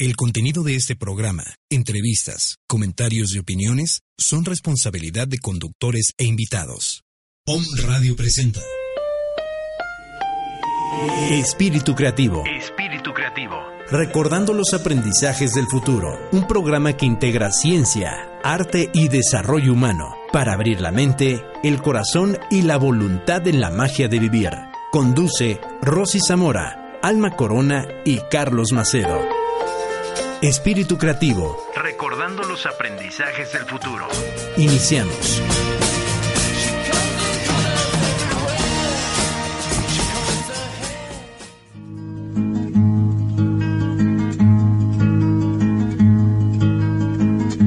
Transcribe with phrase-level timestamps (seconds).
[0.00, 7.02] El contenido de este programa, entrevistas, comentarios y opiniones son responsabilidad de conductores e invitados.
[7.46, 8.60] Om Radio presenta.
[11.28, 12.44] Espíritu Creativo.
[12.46, 13.56] Espíritu Creativo.
[13.90, 16.18] Recordando los aprendizajes del futuro.
[16.32, 22.38] Un programa que integra ciencia, arte y desarrollo humano para abrir la mente, el corazón
[22.50, 24.52] y la voluntad en la magia de vivir.
[24.92, 29.39] Conduce Rosy Zamora, Alma Corona y Carlos Macedo.
[30.42, 31.54] Espíritu Creativo.
[31.74, 34.08] Recordando los aprendizajes del futuro.
[34.56, 35.42] Iniciamos.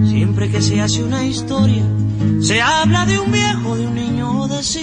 [0.10, 1.84] Siempre que se hace una historia,
[2.42, 4.82] se habla de un viejo, de un niño o de sí.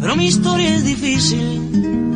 [0.00, 2.15] Pero mi historia es difícil.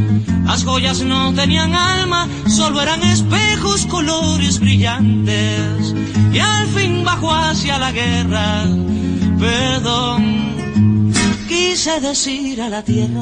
[0.51, 5.95] Las joyas no tenían alma, solo eran espejos, colores brillantes.
[6.33, 8.65] Y al fin bajó hacia la guerra,
[9.39, 11.13] perdón,
[11.47, 13.21] quise decir a la tierra.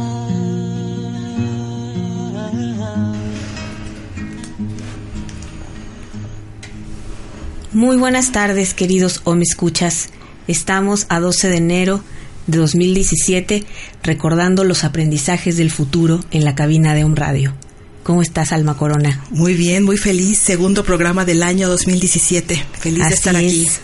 [7.71, 10.09] Muy buenas tardes, queridos o me escuchas.
[10.47, 12.01] Estamos a 12 de enero
[12.51, 13.63] de 2017
[14.03, 17.53] recordando los aprendizajes del futuro en la cabina de un radio.
[18.03, 19.23] ¿Cómo estás, Alma Corona?
[19.29, 20.39] Muy bien, muy feliz.
[20.39, 22.65] Segundo programa del año 2017.
[22.79, 23.65] Feliz Así de estar aquí.
[23.65, 23.79] es.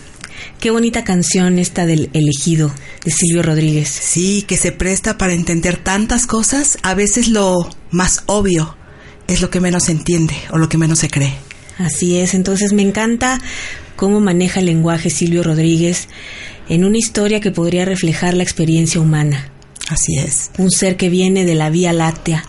[0.60, 3.90] Qué bonita canción esta del elegido de Silvio Rodríguez.
[3.90, 6.78] Sí, que se presta para entender tantas cosas.
[6.82, 8.76] A veces lo más obvio
[9.28, 11.34] es lo que menos se entiende o lo que menos se cree.
[11.78, 13.40] Así es, entonces me encanta
[13.96, 16.08] cómo maneja el lenguaje Silvio Rodríguez
[16.70, 19.52] en una historia que podría reflejar la experiencia humana.
[19.90, 20.52] Así es.
[20.58, 22.46] Un ser que viene de la Vía Láctea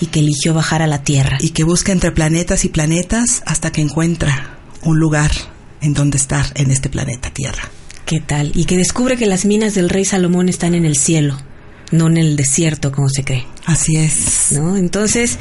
[0.00, 1.38] y que eligió bajar a la Tierra.
[1.40, 5.30] Y que busca entre planetas y planetas hasta que encuentra un lugar
[5.80, 7.70] en donde estar en este planeta Tierra.
[8.06, 8.52] ¿Qué tal?
[8.54, 11.36] Y que descubre que las minas del rey Salomón están en el cielo,
[11.90, 13.44] no en el desierto como se cree.
[13.66, 14.52] Así es.
[14.52, 14.76] ¿No?
[14.76, 15.38] Entonces,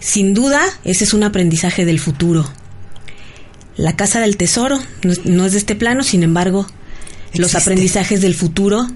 [0.00, 2.48] sin duda, ese es un aprendizaje del futuro.
[3.78, 6.66] La casa del tesoro no es, no es de este plano, sin embargo,
[7.34, 8.88] los aprendizajes del futuro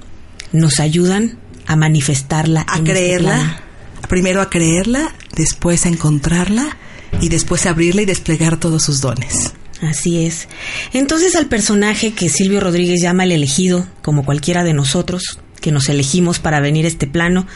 [0.52, 2.66] nos ayudan a manifestarla.
[2.68, 3.62] A este creerla.
[4.08, 6.76] Primero a creerla, después a encontrarla
[7.20, 9.52] y después a abrirla y desplegar todos sus dones.
[9.80, 10.48] Así es.
[10.92, 15.88] Entonces al personaje que Silvio Rodríguez llama el elegido, como cualquiera de nosotros, que nos
[15.88, 17.46] elegimos para venir a este plano,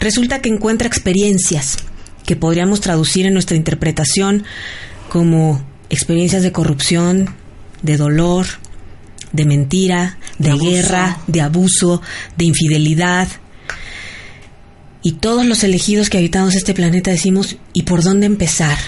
[0.00, 1.78] resulta que encuentra experiencias
[2.26, 4.44] que podríamos traducir en nuestra interpretación
[5.08, 7.34] como experiencias de corrupción,
[7.82, 8.46] de dolor,
[9.32, 10.70] de mentira, de, De abuso.
[10.70, 12.02] guerra, de abuso,
[12.36, 13.28] de infidelidad.
[15.02, 18.78] Y todos los elegidos que habitamos este planeta decimos, ¿y por dónde empezar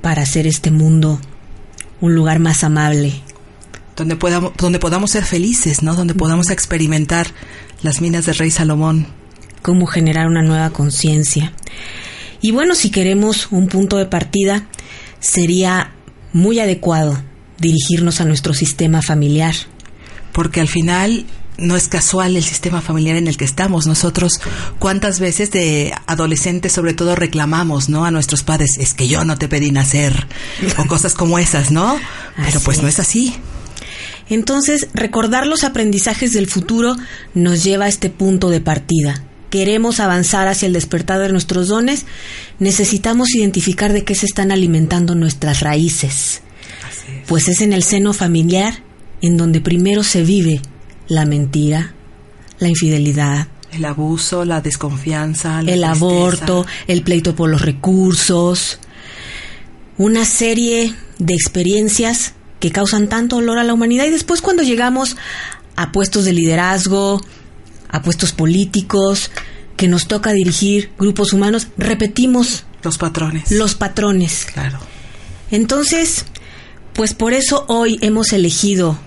[0.00, 1.20] para hacer este mundo
[2.00, 3.12] un lugar más amable?
[3.94, 5.94] Donde podamos, donde podamos ser felices, ¿no?
[5.94, 7.28] Donde podamos experimentar
[7.82, 9.06] las minas del rey Salomón.
[9.60, 11.52] ¿Cómo generar una nueva conciencia?
[12.40, 14.66] Y bueno, si queremos un punto de partida,
[15.20, 15.92] sería
[16.32, 17.22] muy adecuado
[17.58, 19.54] dirigirnos a nuestro sistema familiar.
[20.32, 21.26] Porque al final
[21.58, 23.86] no es casual el sistema familiar en el que estamos.
[23.86, 24.40] Nosotros,
[24.78, 28.04] ¿cuántas veces de adolescentes sobre todo reclamamos, ¿no?
[28.04, 30.26] A nuestros padres, es que yo no te pedí nacer,
[30.78, 31.96] o cosas como esas, ¿no?
[32.36, 33.34] Pero pues no es así.
[34.28, 36.96] Entonces, recordar los aprendizajes del futuro
[37.34, 39.22] nos lleva a este punto de partida.
[39.52, 42.06] Queremos avanzar hacia el despertar de nuestros dones,
[42.58, 46.40] necesitamos identificar de qué se están alimentando nuestras raíces.
[47.26, 48.82] Pues es en el seno familiar
[49.20, 50.62] en donde primero se vive
[51.06, 51.92] la mentira,
[52.60, 58.78] la infidelidad, el abuso, la desconfianza, el aborto, el pleito por los recursos,
[59.98, 64.06] una serie de experiencias que causan tanto dolor a la humanidad.
[64.06, 65.18] Y después cuando llegamos
[65.76, 67.20] a puestos de liderazgo,
[67.92, 69.30] a puestos políticos,
[69.76, 73.50] que nos toca dirigir grupos humanos, repetimos los patrones.
[73.50, 74.46] Los patrones.
[74.52, 74.78] Claro.
[75.50, 76.24] Entonces,
[76.94, 78.98] pues por eso hoy hemos elegido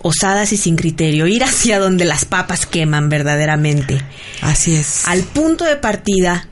[0.00, 4.00] osadas y sin criterio, ir hacia donde las papas queman verdaderamente.
[4.42, 5.06] Así es.
[5.06, 6.48] Al punto de partida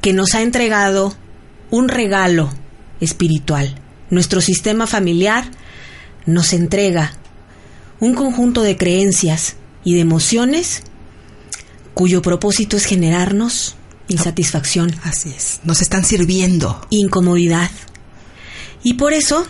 [0.00, 1.14] que nos ha entregado
[1.70, 2.50] un regalo
[3.00, 3.74] espiritual.
[4.08, 5.44] Nuestro sistema familiar
[6.26, 7.12] nos entrega
[8.00, 10.82] un conjunto de creencias y de emociones
[11.94, 13.76] cuyo propósito es generarnos
[14.08, 14.94] insatisfacción.
[15.04, 16.86] Así es, nos están sirviendo.
[16.90, 17.70] Incomodidad.
[18.82, 19.46] Y por eso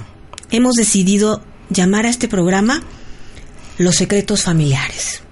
[0.50, 2.82] hemos decidido llamar a este programa
[3.78, 5.22] Los secretos familiares.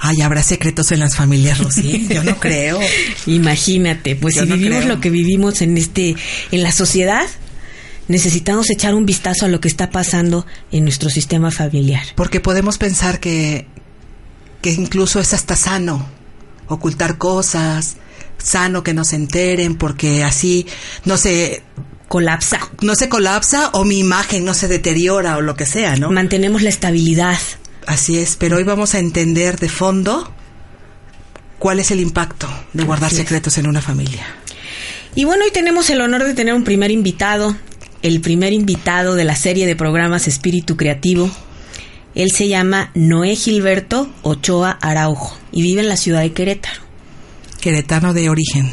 [0.00, 2.08] Ay, habrá secretos en las familias, Rosy.
[2.10, 2.80] Yo no creo.
[3.26, 6.16] Imagínate, pues si vivimos lo que vivimos en este,
[6.50, 7.26] en la sociedad,
[8.08, 12.04] necesitamos echar un vistazo a lo que está pasando en nuestro sistema familiar.
[12.16, 13.66] Porque podemos pensar que,
[14.62, 16.08] que incluso es hasta sano
[16.68, 17.96] ocultar cosas,
[18.38, 20.66] sano que no se enteren, porque así
[21.04, 21.62] no se
[22.08, 22.60] colapsa.
[22.80, 26.10] No se colapsa o mi imagen no se deteriora o lo que sea, ¿no?
[26.10, 27.38] Mantenemos la estabilidad.
[27.86, 30.32] Así es, pero hoy vamos a entender de fondo
[31.58, 34.24] cuál es el impacto de guardar secretos en una familia.
[35.14, 37.54] Y bueno, hoy tenemos el honor de tener un primer invitado
[38.02, 41.30] el primer invitado de la serie de programas Espíritu Creativo.
[42.14, 46.82] Él se llama Noé Gilberto Ochoa Araujo y vive en la ciudad de Querétaro.
[47.60, 48.70] Queretano de origen.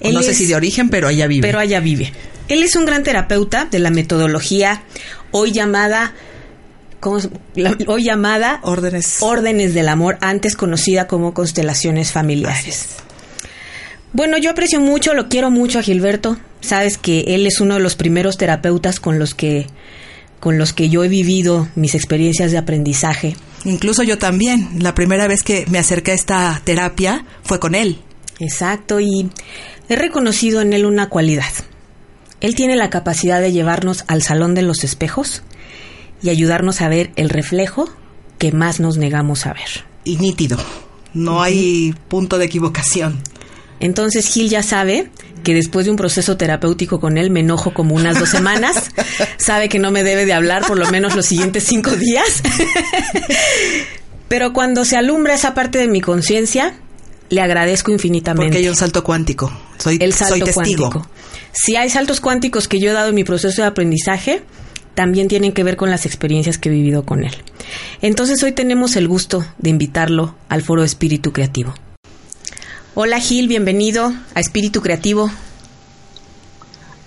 [0.00, 1.46] no sé si de origen, pero allá vive.
[1.46, 2.12] Pero allá vive.
[2.48, 4.82] Él es un gran terapeuta de la metodología
[5.30, 6.14] hoy llamada
[7.86, 12.96] hoy llamada órdenes órdenes del amor, antes conocida como constelaciones familiares.
[14.12, 16.36] Bueno, yo aprecio mucho, lo quiero mucho a Gilberto.
[16.60, 19.66] Sabes que él es uno de los primeros terapeutas con los que
[20.42, 23.36] con los que yo he vivido mis experiencias de aprendizaje.
[23.64, 24.70] Incluso yo también.
[24.80, 28.00] La primera vez que me acerqué a esta terapia fue con él.
[28.40, 29.30] Exacto, y
[29.88, 31.52] he reconocido en él una cualidad.
[32.40, 35.44] Él tiene la capacidad de llevarnos al salón de los espejos
[36.24, 37.88] y ayudarnos a ver el reflejo
[38.38, 39.84] que más nos negamos a ver.
[40.02, 40.58] Y nítido.
[41.14, 43.22] No hay punto de equivocación.
[43.82, 45.08] Entonces Gil ya sabe
[45.42, 48.92] que después de un proceso terapéutico con él me enojo como unas dos semanas.
[49.38, 52.42] sabe que no me debe de hablar por lo menos los siguientes cinco días.
[54.28, 56.74] Pero cuando se alumbra esa parte de mi conciencia,
[57.28, 58.46] le agradezco infinitamente.
[58.46, 59.52] Porque hay un salto cuántico.
[59.78, 60.88] Soy, el salto testigo.
[60.88, 61.10] Cuántico.
[61.50, 64.44] Si hay saltos cuánticos que yo he dado en mi proceso de aprendizaje,
[64.94, 67.34] también tienen que ver con las experiencias que he vivido con él.
[68.00, 71.74] Entonces hoy tenemos el gusto de invitarlo al Foro Espíritu Creativo.
[72.94, 75.30] Hola Gil, bienvenido a Espíritu Creativo.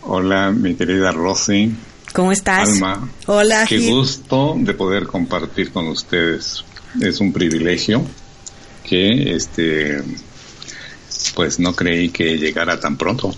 [0.02, 1.76] Hola, mi querida Rosy.
[2.12, 2.70] ¿Cómo estás?
[2.70, 3.08] Alma.
[3.28, 3.68] Hola.
[3.70, 6.66] Qué gusto de poder compartir con ustedes.
[7.00, 8.04] Es un privilegio
[8.84, 10.02] que, este,
[11.36, 13.36] pues no creí que llegara tan pronto.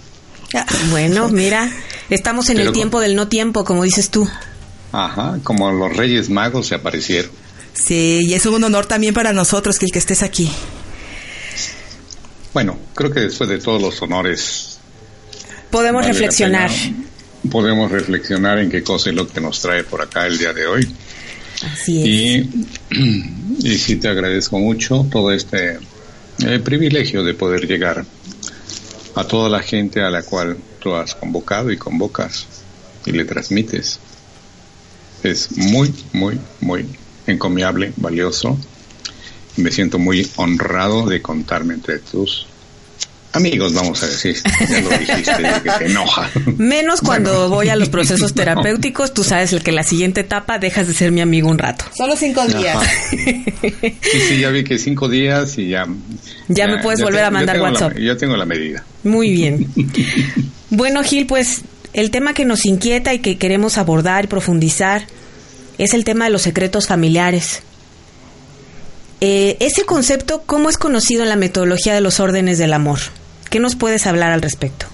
[0.56, 1.70] Ah, bueno, mira,
[2.10, 4.26] estamos en el tiempo del no tiempo, como dices tú.
[4.94, 7.30] Ajá, como los Reyes Magos se aparecieron.
[7.74, 10.50] Sí, y es un honor también para nosotros que el que estés aquí.
[12.58, 14.80] Bueno, creo que después de todos los honores...
[15.70, 16.72] Podemos reflexionar.
[17.52, 20.66] podemos reflexionar en qué cosa es lo que nos trae por acá el día de
[20.66, 20.92] hoy.
[21.62, 22.48] Así es.
[22.98, 25.78] Y, y sí te agradezco mucho todo este
[26.48, 28.04] eh, privilegio de poder llegar
[29.14, 32.48] a toda la gente a la cual tú has convocado y convocas
[33.06, 34.00] y le transmites.
[35.22, 36.88] Es muy, muy, muy
[37.28, 38.58] encomiable, valioso
[39.58, 42.48] me siento muy honrado de contarme entre tus
[43.34, 44.36] amigos, vamos a decir.
[44.70, 46.30] Ya lo dijiste, que te enoja.
[46.58, 50.88] Menos cuando voy a los procesos terapéuticos, tú sabes el que la siguiente etapa dejas
[50.88, 51.86] de ser mi amigo un rato.
[51.96, 52.78] Solo cinco días.
[53.10, 53.46] Sí,
[54.28, 55.88] sí, ya vi que cinco días y ya.
[56.48, 57.98] Ya, me puedes volver a mandar WhatsApp.
[57.98, 58.84] ya tengo la medida.
[59.04, 59.68] Muy bien.
[60.70, 61.62] bueno, Gil, pues
[61.94, 65.08] el tema que nos inquieta y que queremos abordar y profundizar
[65.78, 67.62] es el tema de los secretos familiares.
[69.20, 73.00] Eh, ese concepto, ¿cómo es conocido en la metodología de los órdenes del amor?
[73.50, 74.86] ¿Qué nos puedes hablar al respecto?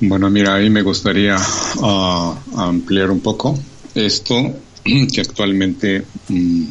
[0.00, 3.58] Bueno, mira, ahí me gustaría ah, ampliar un poco
[3.94, 4.54] esto
[4.84, 6.64] que actualmente mm,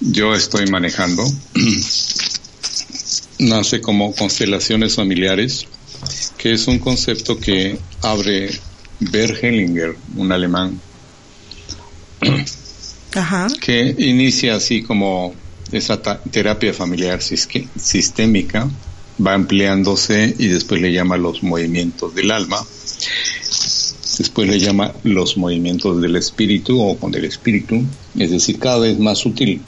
[0.00, 1.24] yo estoy manejando.
[3.40, 5.66] Nace como constelaciones familiares,
[6.36, 8.50] que es un concepto que abre
[9.00, 9.44] Bert
[10.16, 10.80] un alemán,
[13.60, 15.34] que inicia así como
[15.72, 18.68] esa terapia familiar sistémica,
[19.24, 22.58] va ampliándose y después le llama los movimientos del alma,
[24.18, 27.84] después le llama los movimientos del espíritu o con el espíritu,
[28.18, 29.60] es decir, cada vez más sutil.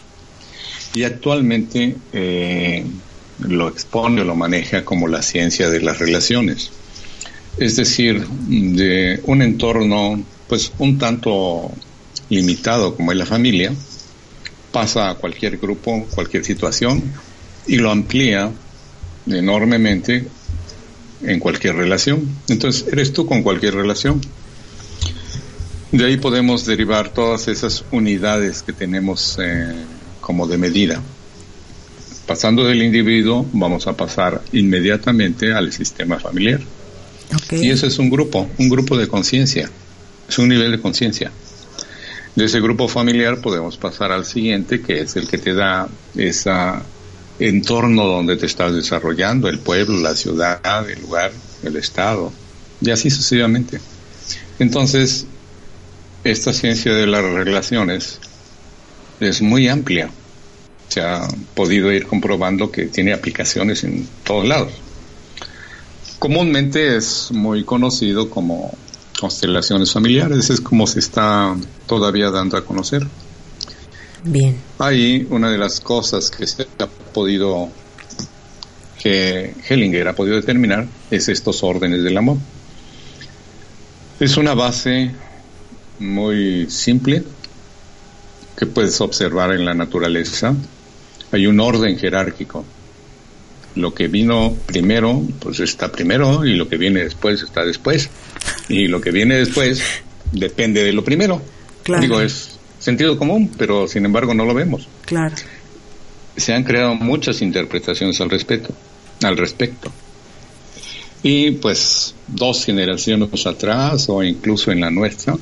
[0.95, 2.85] Y actualmente eh,
[3.41, 6.71] lo expone o lo maneja como la ciencia de las relaciones.
[7.59, 11.71] Es decir, de un entorno pues un tanto
[12.31, 13.73] limitado como es la familia,
[14.73, 17.03] pasa a cualquier grupo, cualquier situación
[17.67, 18.51] y lo amplía
[19.27, 20.27] enormemente
[21.23, 22.27] en cualquier relación.
[22.49, 24.21] Entonces, eres tú con cualquier relación.
[25.93, 29.75] De ahí podemos derivar todas esas unidades que tenemos eh,
[30.21, 31.03] como de medida.
[32.27, 36.61] Pasando del individuo, vamos a pasar inmediatamente al sistema familiar.
[37.51, 39.69] Y eso es un grupo, un grupo de conciencia,
[40.29, 41.33] es un nivel de conciencia.
[42.35, 46.51] De ese grupo familiar podemos pasar al siguiente, que es el que te da ese
[47.41, 51.33] entorno donde te estás desarrollando, el pueblo, la ciudad, el lugar,
[51.63, 52.33] el estado,
[52.81, 53.81] y así sucesivamente.
[54.59, 55.27] Entonces,
[56.23, 58.21] esta ciencia de las relaciones
[59.21, 60.11] es muy amplia.
[60.89, 64.73] Se ha podido ir comprobando que tiene aplicaciones en todos lados.
[66.19, 68.77] Comúnmente es muy conocido como
[69.21, 71.55] constelaciones familiares, es como se está
[71.87, 73.07] todavía dando a conocer.
[74.25, 74.57] Bien.
[74.79, 77.69] Ahí una de las cosas que se ha podido,
[79.03, 82.39] que Hellinger ha podido determinar, es estos órdenes del amor.
[84.19, 85.11] Es una base
[85.99, 87.23] muy simple
[88.57, 90.55] que puedes observar en la naturaleza.
[91.33, 92.65] Hay un orden jerárquico.
[93.77, 98.11] Lo que vino primero, pues está primero, y lo que viene después está después.
[98.69, 99.83] Y lo que viene después
[100.33, 101.41] depende de lo primero.
[102.01, 104.89] Digo, es sentido común, pero sin embargo no lo vemos.
[105.05, 105.35] Claro.
[106.37, 108.75] Se han creado muchas interpretaciones al respecto,
[109.23, 109.93] al respecto.
[111.23, 115.37] Y pues dos generaciones atrás o incluso en la nuestra,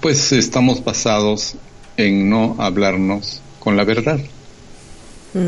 [0.00, 1.56] pues estamos basados
[1.96, 4.20] en no hablarnos con la verdad.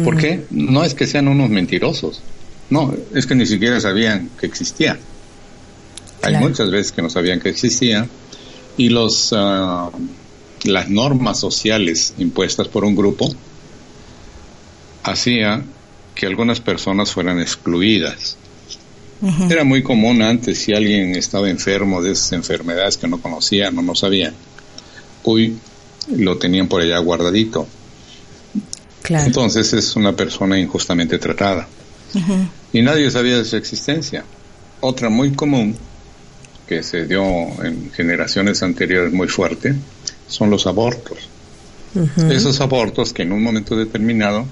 [0.04, 0.18] ¿Por mm.
[0.18, 0.44] qué?
[0.50, 2.22] No es que sean unos mentirosos,
[2.70, 4.98] no, es que ni siquiera sabían que existía.
[6.22, 8.06] Hay muchas veces que no sabían que existía
[8.76, 9.90] y los ah,
[10.64, 13.32] las normas sociales impuestas por un grupo
[15.04, 15.62] hacía
[16.14, 18.36] que algunas personas fueran excluidas.
[19.50, 23.82] Era muy común antes si alguien estaba enfermo de esas enfermedades que no conocían o
[23.82, 24.32] no sabían.
[25.24, 25.56] Hoy
[26.16, 27.66] lo tenían por allá guardadito.
[29.08, 31.68] Entonces es una persona injustamente tratada.
[32.72, 34.24] Y nadie sabía de su existencia.
[34.80, 35.76] Otra muy común
[36.66, 37.22] que se dio
[37.64, 39.74] en generaciones anteriores muy fuerte
[40.28, 41.18] son los abortos.
[42.30, 44.44] Esos abortos que en un momento determinado,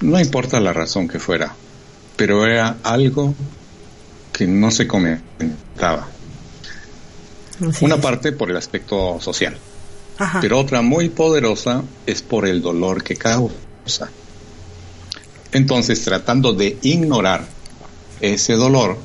[0.00, 1.54] no importa la razón que fuera,
[2.16, 3.34] pero era algo
[4.32, 6.08] que no se comentaba.
[7.80, 9.56] Una parte por el aspecto social,
[10.40, 14.10] pero otra muy poderosa es por el dolor que causa.
[15.52, 17.46] Entonces, tratando de ignorar
[18.20, 18.98] ese dolor,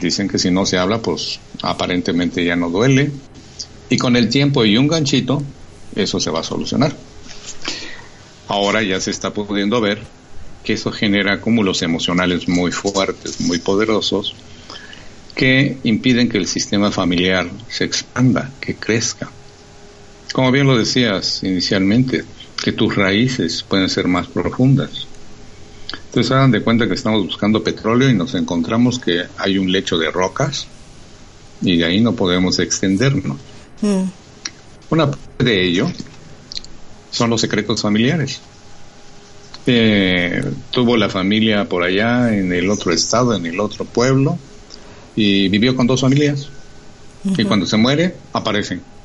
[0.00, 3.10] Dicen que si no se habla, pues aparentemente ya no duele.
[3.90, 5.42] Y con el tiempo y un ganchito,
[5.96, 6.94] eso se va a solucionar.
[8.46, 10.00] Ahora ya se está pudiendo ver
[10.62, 14.34] que eso genera cúmulos emocionales muy fuertes, muy poderosos,
[15.34, 19.30] que impiden que el sistema familiar se expanda, que crezca.
[20.38, 22.24] Como bien lo decías inicialmente,
[22.62, 25.08] que tus raíces pueden ser más profundas.
[26.06, 29.98] Entonces hagan de cuenta que estamos buscando petróleo y nos encontramos que hay un lecho
[29.98, 30.68] de rocas
[31.60, 33.36] y de ahí no podemos extendernos.
[33.82, 34.04] Mm.
[34.90, 35.90] Una parte de ello
[37.10, 38.40] son los secretos familiares.
[39.66, 40.40] Eh,
[40.70, 44.38] tuvo la familia por allá en el otro estado, en el otro pueblo,
[45.16, 46.48] y vivió con dos familias.
[47.24, 48.97] Y cuando se muere, aparecen.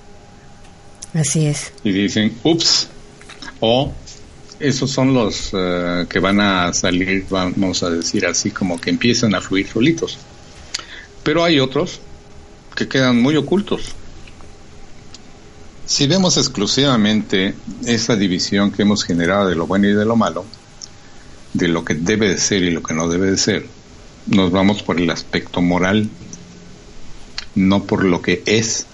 [1.14, 1.72] Así es.
[1.84, 2.88] Y dicen, ups,
[3.60, 3.94] o
[4.60, 9.36] esos son los eh, que van a salir, vamos a decir así, como que empiezan
[9.36, 10.18] a fluir solitos.
[11.24, 12.00] Pero hay otros
[12.76, 13.94] que quedan muy ocultos.
[15.86, 17.54] Si vemos exclusivamente
[17.86, 20.46] esa división que hemos generado de lo bueno y de lo malo,
[21.54, 23.68] de lo que debe de ser y lo que no debe de ser,
[24.28, 26.10] nos vamos por el aspecto moral,
[27.56, 28.88] no por lo que es.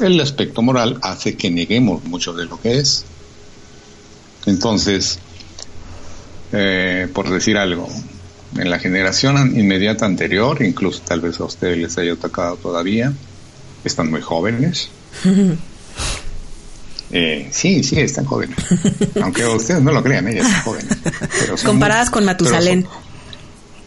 [0.00, 3.04] El aspecto moral hace que neguemos mucho de lo que es.
[4.46, 5.18] Entonces,
[6.52, 7.88] eh, por decir algo,
[8.56, 13.12] en la generación inmediata anterior, incluso tal vez a ustedes les haya tocado todavía,
[13.84, 14.88] están muy jóvenes.
[17.16, 18.56] Eh, sí, sí, están jóvenes.
[19.22, 20.98] Aunque ustedes no lo crean, ellas están jóvenes.
[21.64, 22.88] Comparadas con Matusalén.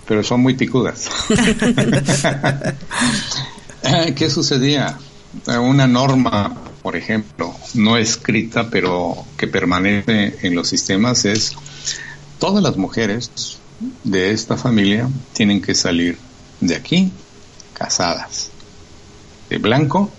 [0.07, 1.09] Pero son, muy picudas.
[4.15, 4.97] ¿Qué sucedía?
[5.45, 11.55] Una norma, por ejemplo, no escrita, pero que permanece en los sistemas es
[12.39, 13.59] todas las mujeres
[14.03, 16.17] de esta familia tienen que salir
[16.59, 17.11] de aquí
[17.73, 18.49] casadas,
[19.49, 20.11] de blanco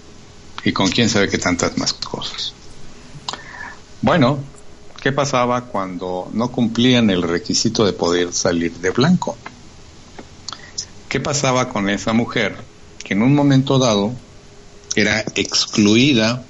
[0.64, 2.54] y con quién sabe qué tantas más cosas.
[4.00, 4.38] Bueno,
[5.02, 9.36] ¿qué pasaba cuando no cumplían el requisito de poder salir de blanco?
[11.08, 12.56] ¿Qué pasaba con esa mujer
[13.02, 14.12] que en un momento dado
[14.96, 16.44] era excluida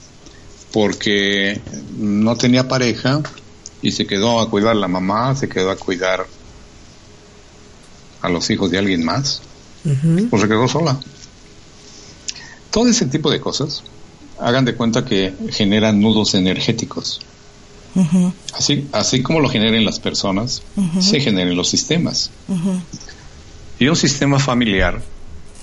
[0.73, 1.61] porque
[1.97, 3.21] no tenía pareja
[3.83, 6.27] y se quedó a cuidar a la mamá, se quedó a cuidar
[8.21, 9.43] a los hijos de alguien más,
[10.31, 10.99] o se quedó sola?
[12.71, 13.83] Todo ese tipo de cosas,
[14.39, 17.21] hagan de cuenta que generan nudos energéticos.
[18.53, 20.63] Así, así como lo generen las personas,
[21.01, 22.31] se generan los sistemas.
[23.79, 25.01] Y un sistema familiar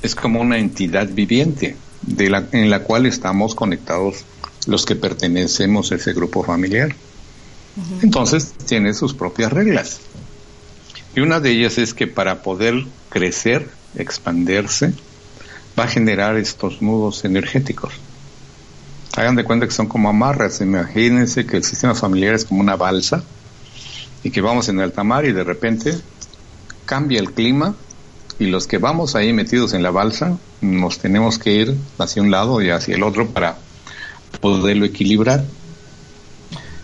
[0.02, 1.76] es como una entidad viviente
[2.06, 4.26] de la, en la cual estamos conectados
[4.68, 6.96] los que pertenecemos a ese grupo familiar.
[8.02, 10.00] Entonces tiene sus propias reglas.
[11.16, 14.94] Y una de ellas es que para poder crecer, expandirse,
[15.78, 17.94] va a generar estos nudos energéticos.
[19.16, 20.62] Hagan de cuenta que son como amarras.
[20.62, 23.24] Imagínense que el sistema familiar es como una balsa
[24.24, 25.98] y que vamos en alta mar y de repente
[26.86, 27.76] cambia el clima
[28.40, 32.32] y los que vamos ahí metidos en la balsa nos tenemos que ir hacia un
[32.32, 33.58] lado y hacia el otro para
[34.42, 35.44] poderlo equilibrar.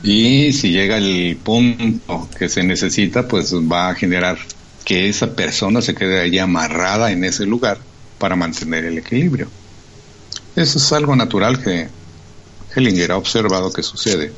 [0.03, 4.37] Y si llega el punto que se necesita, pues va a generar
[4.83, 7.77] que esa persona se quede ahí amarrada en ese lugar
[8.17, 9.47] para mantener el equilibrio.
[10.55, 11.87] Eso es algo natural que
[12.75, 14.33] Hellinger ha observado que sucede.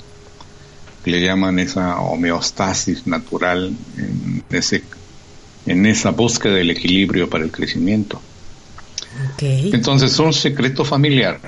[1.06, 4.84] Le llaman esa homeostasis natural en, ese,
[5.66, 8.22] en esa búsqueda del equilibrio para el crecimiento.
[9.40, 11.40] Entonces, un secreto familiar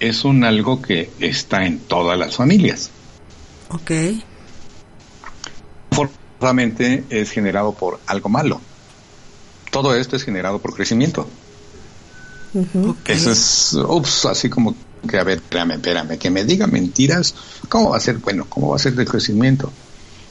[0.00, 2.90] es un algo que está en todas las familias.
[3.68, 3.90] Ok.
[5.90, 8.60] Forzosamente es generado por algo malo.
[9.70, 11.28] Todo esto es generado por crecimiento.
[13.06, 14.74] Eso es, ups, así como
[15.08, 17.34] que, a ver, espérame, espérame, que me diga mentiras,
[17.68, 18.46] ¿cómo va a ser bueno?
[18.48, 19.70] ¿Cómo va a ser de crecimiento?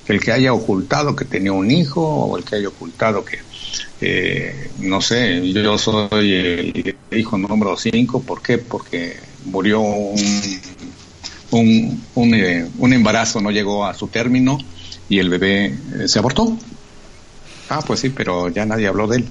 [0.07, 3.39] El que haya ocultado que tenía un hijo o el que haya ocultado que,
[4.01, 8.59] eh, no sé, yo soy el hijo número 5, ¿por qué?
[8.59, 14.59] Porque murió un, un, eh, un, embarazo, no llegó a su término
[15.09, 16.55] y el bebé eh, se abortó.
[17.69, 19.27] Ah, pues sí, pero ya nadie habló de él.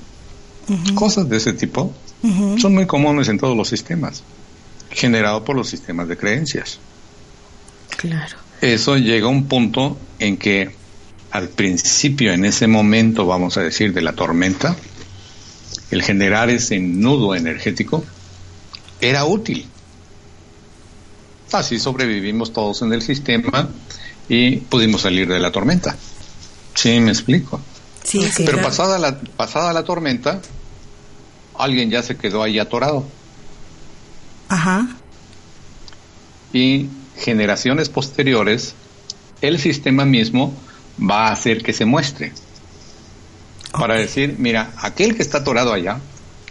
[0.95, 1.93] Cosas de ese tipo
[2.59, 4.25] son muy comunes en todos los sistemas,
[4.91, 6.79] generado por los sistemas de creencias.
[7.97, 8.44] Claro.
[8.61, 10.75] Eso llega a un punto en que
[11.31, 14.77] al principio, en ese momento, vamos a decir, de la tormenta,
[15.90, 18.05] el generar ese nudo energético
[19.01, 19.67] era útil.
[21.53, 23.69] Así sobrevivimos todos en el sistema
[24.29, 25.97] y pudimos salir de la tormenta.
[26.75, 27.61] Sí, me explico.
[28.03, 28.45] Sí, sí.
[28.45, 30.40] Pero pasada la pasada la tormenta,
[31.59, 33.05] alguien ya se quedó ahí atorado.
[34.49, 34.88] Ajá.
[36.53, 36.88] Y
[37.25, 38.75] generaciones posteriores,
[39.41, 40.55] el sistema mismo
[41.01, 42.33] va a hacer que se muestre.
[43.73, 45.99] Para decir, mira, aquel que está atorado allá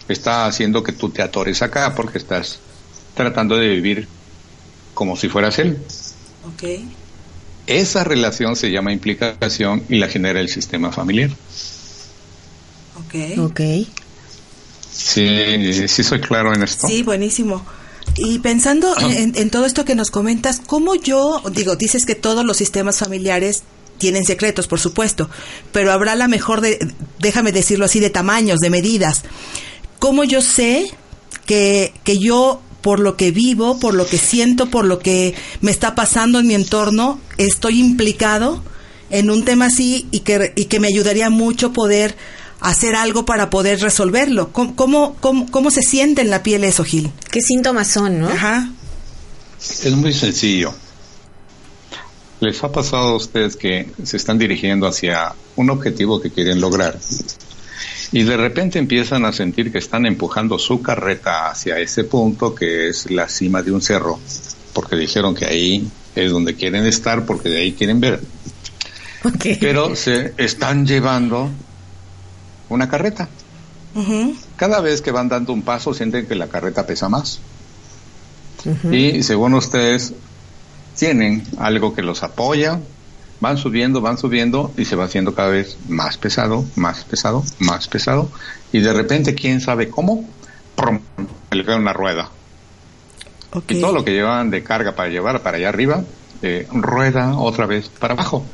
[0.08, 2.58] está haciendo que tú te atores acá porque estás
[3.14, 4.08] tratando de vivir
[4.92, 5.78] como si fueras él.
[6.52, 6.64] Ok.
[7.66, 11.30] Esa relación se llama implicación y la genera el sistema familiar.
[12.96, 13.38] Ok.
[13.38, 13.60] Ok.
[14.92, 16.86] Sí, sí soy claro en esto.
[16.86, 17.64] Sí, buenísimo.
[18.16, 22.56] Y pensando en, todo esto que nos comentas, ¿cómo yo, digo, dices que todos los
[22.56, 23.64] sistemas familiares
[23.98, 25.28] tienen secretos, por supuesto,
[25.72, 26.78] pero habrá la mejor de,
[27.18, 29.22] déjame decirlo así, de tamaños, de medidas.
[29.98, 30.90] ¿Cómo yo sé
[31.46, 35.70] que, que yo, por lo que vivo, por lo que siento, por lo que me
[35.70, 38.62] está pasando en mi entorno, estoy implicado
[39.10, 42.16] en un tema así y que, y que me ayudaría mucho poder
[42.64, 44.50] hacer algo para poder resolverlo.
[44.52, 47.10] ¿Cómo, cómo, cómo, se siente en la piel eso, Gil?
[47.30, 48.28] ¿Qué síntomas son, no?
[48.28, 48.70] Ajá.
[49.60, 50.74] Es muy sencillo.
[52.40, 56.98] ¿Les ha pasado a ustedes que se están dirigiendo hacia un objetivo que quieren lograr?
[58.12, 62.88] Y de repente empiezan a sentir que están empujando su carreta hacia ese punto que
[62.88, 64.18] es la cima de un cerro,
[64.72, 68.20] porque dijeron que ahí es donde quieren estar, porque de ahí quieren ver.
[69.60, 71.50] Pero se están llevando
[72.68, 73.28] una carreta.
[74.56, 77.40] Cada vez que van dando un paso sienten que la carreta pesa más.
[78.90, 80.14] Y según ustedes
[80.96, 82.80] tienen algo que los apoya,
[83.40, 87.88] van subiendo, van subiendo y se va haciendo cada vez más pesado, más pesado, más
[87.88, 88.30] pesado.
[88.72, 90.28] Y de repente, quién sabe cómo,
[90.74, 91.00] ¡prum!
[91.50, 92.30] le cae una rueda.
[93.68, 96.02] Y todo lo que llevaban de carga para llevar para allá arriba,
[96.42, 98.44] eh, rueda otra vez para abajo.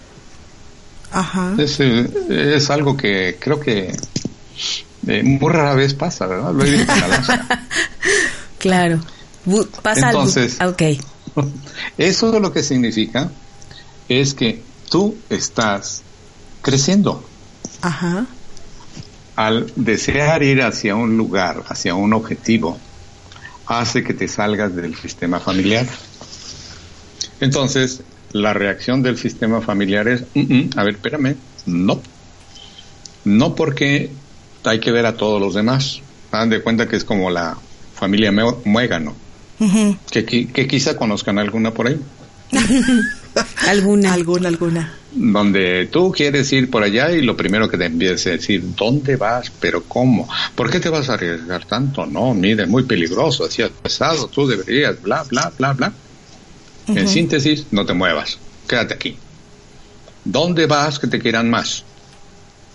[1.12, 1.54] Ajá.
[1.58, 2.08] Es, eh,
[2.56, 3.94] es algo que creo que
[5.06, 6.52] eh, muy rara vez pasa, ¿verdad?
[6.52, 7.66] Lo he visto en Alaska.
[8.58, 9.00] claro.
[9.46, 10.72] Bu- Pasa Entonces- algo.
[10.74, 10.82] Ok.
[11.98, 13.30] Eso lo que significa
[14.08, 16.02] es que tú estás
[16.62, 17.24] creciendo.
[17.82, 18.26] Ajá.
[19.36, 22.78] Al desear ir hacia un lugar, hacia un objetivo,
[23.66, 25.86] hace que te salgas del sistema familiar.
[27.40, 32.00] Entonces, la reacción del sistema familiar es, "Mm, mm, a ver, espérame, no.
[33.24, 34.10] No porque
[34.64, 36.00] hay que ver a todos los demás.
[36.32, 37.56] Hagan de cuenta que es como la
[37.94, 38.32] familia
[38.64, 39.14] Muégano,
[40.10, 42.00] que, que quizá conozcan alguna por ahí.
[43.68, 44.12] Alguna.
[44.12, 44.92] Alguna, alguna.
[45.12, 49.16] donde tú quieres ir por allá y lo primero que te empieza a decir, ¿dónde
[49.16, 49.50] vas?
[49.60, 50.28] ¿Pero cómo?
[50.56, 52.06] ¿Por qué te vas a arriesgar tanto?
[52.06, 55.92] No, mire, muy peligroso, así es pesado, tú deberías, bla, bla, bla, bla.
[56.96, 59.16] En síntesis, no te muevas, quédate aquí.
[60.24, 61.85] ¿Dónde vas que te quieran más?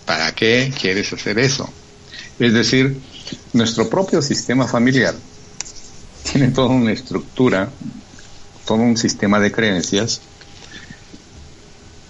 [0.04, 1.72] ¿Para qué quieres hacer eso?
[2.38, 2.98] Es decir,
[3.52, 5.14] nuestro propio sistema familiar
[6.30, 7.70] tiene toda una estructura,
[8.66, 10.20] todo un sistema de creencias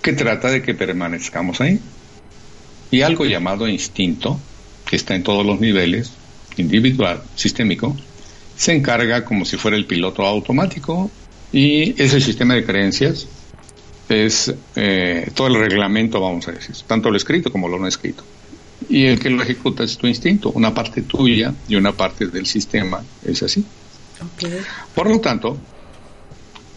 [0.02, 1.80] que trata de que permanezcamos ahí.
[2.90, 4.38] Y algo llamado instinto,
[4.88, 6.12] que está en todos los niveles,
[6.56, 7.96] individual, sistémico,
[8.56, 11.10] se encarga como si fuera el piloto automático
[11.56, 13.26] y ese sistema de creencias
[14.10, 18.22] es eh, todo el reglamento, vamos a decir, tanto lo escrito como lo no escrito.
[18.90, 22.44] Y el que lo ejecuta es tu instinto, una parte tuya y una parte del
[22.44, 23.64] sistema es así.
[24.94, 25.56] Por lo tanto,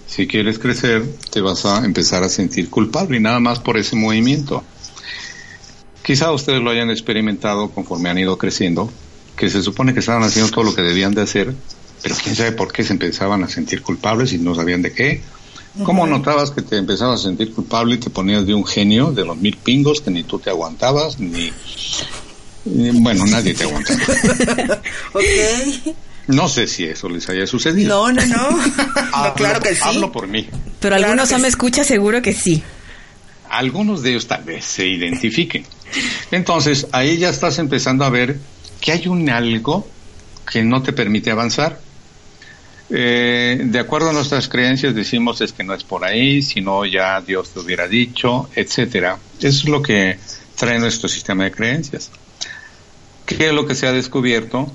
[0.07, 3.97] si quieres crecer, te vas a empezar a sentir culpable y nada más por ese
[3.97, 4.63] movimiento.
[6.03, 8.89] Quizá ustedes lo hayan experimentado conforme han ido creciendo,
[9.35, 11.53] que se supone que estaban haciendo todo lo que debían de hacer,
[12.01, 15.21] pero quién sabe por qué se empezaban a sentir culpables y no sabían de qué.
[15.83, 19.23] ¿Cómo notabas que te empezabas a sentir culpable y te ponías de un genio de
[19.23, 21.51] los mil pingos que ni tú te aguantabas, ni...
[22.65, 23.99] ni- Bueno, nadie te aguantaba.
[25.13, 25.23] Ok.
[26.27, 27.89] No sé si eso les haya sucedido.
[27.89, 28.49] No, no, no.
[28.57, 29.81] No, Hablo- claro que sí.
[29.83, 30.47] Hablo por mí.
[30.79, 31.47] Pero Claro algunos que me sí.
[31.47, 32.61] escucha seguro que sí.
[33.49, 35.65] algunos de ellos tal vez se identifiquen.
[36.31, 38.37] Entonces, ahí ya estás empezando a ver
[38.81, 39.87] que hay un algo
[40.51, 41.79] que no te permite avanzar.
[42.91, 47.21] Eh, de acuerdo a nuestras creencias decimos es que no es por ahí, sino ya
[47.21, 49.19] Dios te hubiera dicho, etcétera.
[49.39, 50.17] Es lo que
[50.55, 52.11] trae nuestro sistema de creencias.
[53.25, 54.71] ¿Qué es lo que se ha descubierto?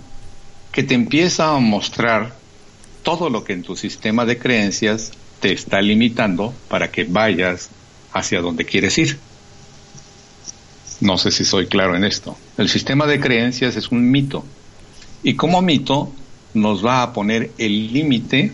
[0.70, 2.34] Que te empieza a mostrar
[3.02, 7.68] todo lo que en tu sistema de creencias te está limitando para que vayas
[8.12, 9.18] hacia donde quieres ir.
[11.00, 12.36] No sé si soy claro en esto.
[12.56, 14.44] El sistema de creencias es un mito.
[15.22, 16.12] Y como mito
[16.54, 18.52] nos va a poner el límite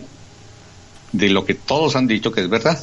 [1.12, 2.82] de lo que todos han dicho que es verdad.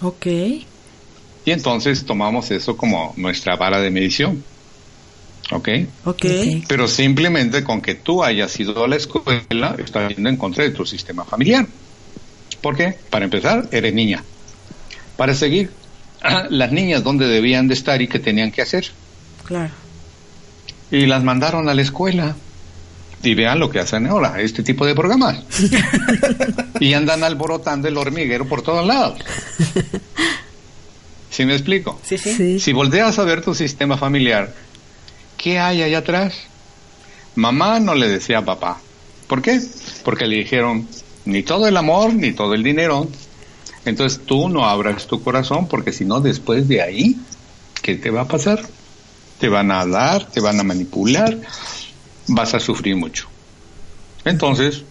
[0.00, 0.26] Ok.
[0.26, 4.44] Y entonces tomamos eso como nuestra vara de medición.
[5.50, 5.68] ¿Ok?
[6.04, 6.26] Ok.
[6.68, 10.70] Pero simplemente con que tú hayas ido a la escuela, estás yendo en contra de
[10.70, 11.66] tu sistema familiar.
[12.60, 12.96] ¿Por qué?
[13.10, 14.22] Para empezar, eres niña.
[15.16, 15.70] Para seguir,
[16.50, 18.90] las niñas dónde debían de estar y qué tenían que hacer.
[19.44, 19.72] Claro.
[20.90, 22.36] Y las mandaron a la escuela.
[23.22, 25.42] Y vean lo que hacen ahora, este tipo de programas.
[26.80, 29.18] y andan alborotando el hormiguero por todos lados.
[31.30, 32.00] ¿Sí me explico?
[32.02, 32.34] Sí, sí.
[32.34, 32.60] Sí.
[32.60, 34.54] Si volteas a ver tu sistema familiar,
[35.36, 36.34] ¿qué hay allá atrás?
[37.34, 38.80] Mamá no le decía a papá.
[39.26, 39.60] ¿Por qué?
[40.04, 40.88] Porque le dijeron
[41.24, 43.06] ni todo el amor ni todo el dinero.
[43.84, 47.16] Entonces tú no abras tu corazón porque si no después de ahí,
[47.82, 48.60] ¿qué te va a pasar?
[49.38, 51.38] Te van a dar, te van a manipular,
[52.28, 53.28] vas a sufrir mucho.
[54.24, 54.84] Entonces,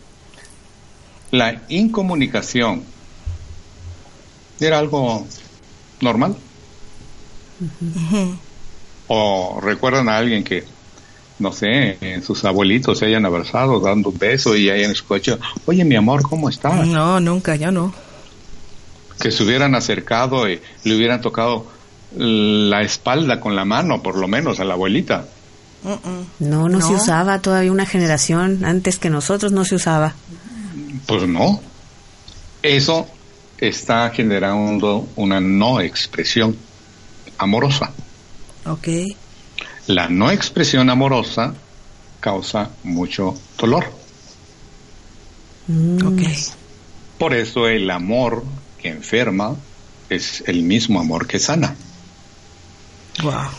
[1.32, 2.84] la incomunicación
[4.60, 5.26] era algo
[6.02, 6.36] normal.
[9.08, 10.66] O recuerdan a alguien que
[11.40, 15.86] no sé, en sus abuelitos se hayan abrazado, dando un beso y hayan escuchado, oye
[15.86, 16.88] mi amor, ¿cómo estás?
[16.88, 17.94] No, nunca, yo no.
[19.22, 21.68] Que se hubieran acercado y le hubieran tocado
[22.16, 25.28] la espalda con la mano, por lo menos, a la abuelita.
[26.40, 30.14] No, no, se usaba todavía una generación antes que nosotros no se usaba.
[31.06, 31.62] Pues no.
[32.62, 33.08] Eso
[33.58, 36.58] está generando una no expresión
[37.38, 37.92] amorosa.
[38.66, 38.88] Ok.
[39.88, 41.54] La no expresión amorosa
[42.20, 43.86] causa mucho dolor.
[45.68, 46.06] Mm.
[46.06, 46.22] Ok.
[47.18, 48.44] Por eso el amor
[48.82, 49.56] que enferma
[50.10, 51.76] es el mismo amor que sana.
[53.24, 53.50] Wow.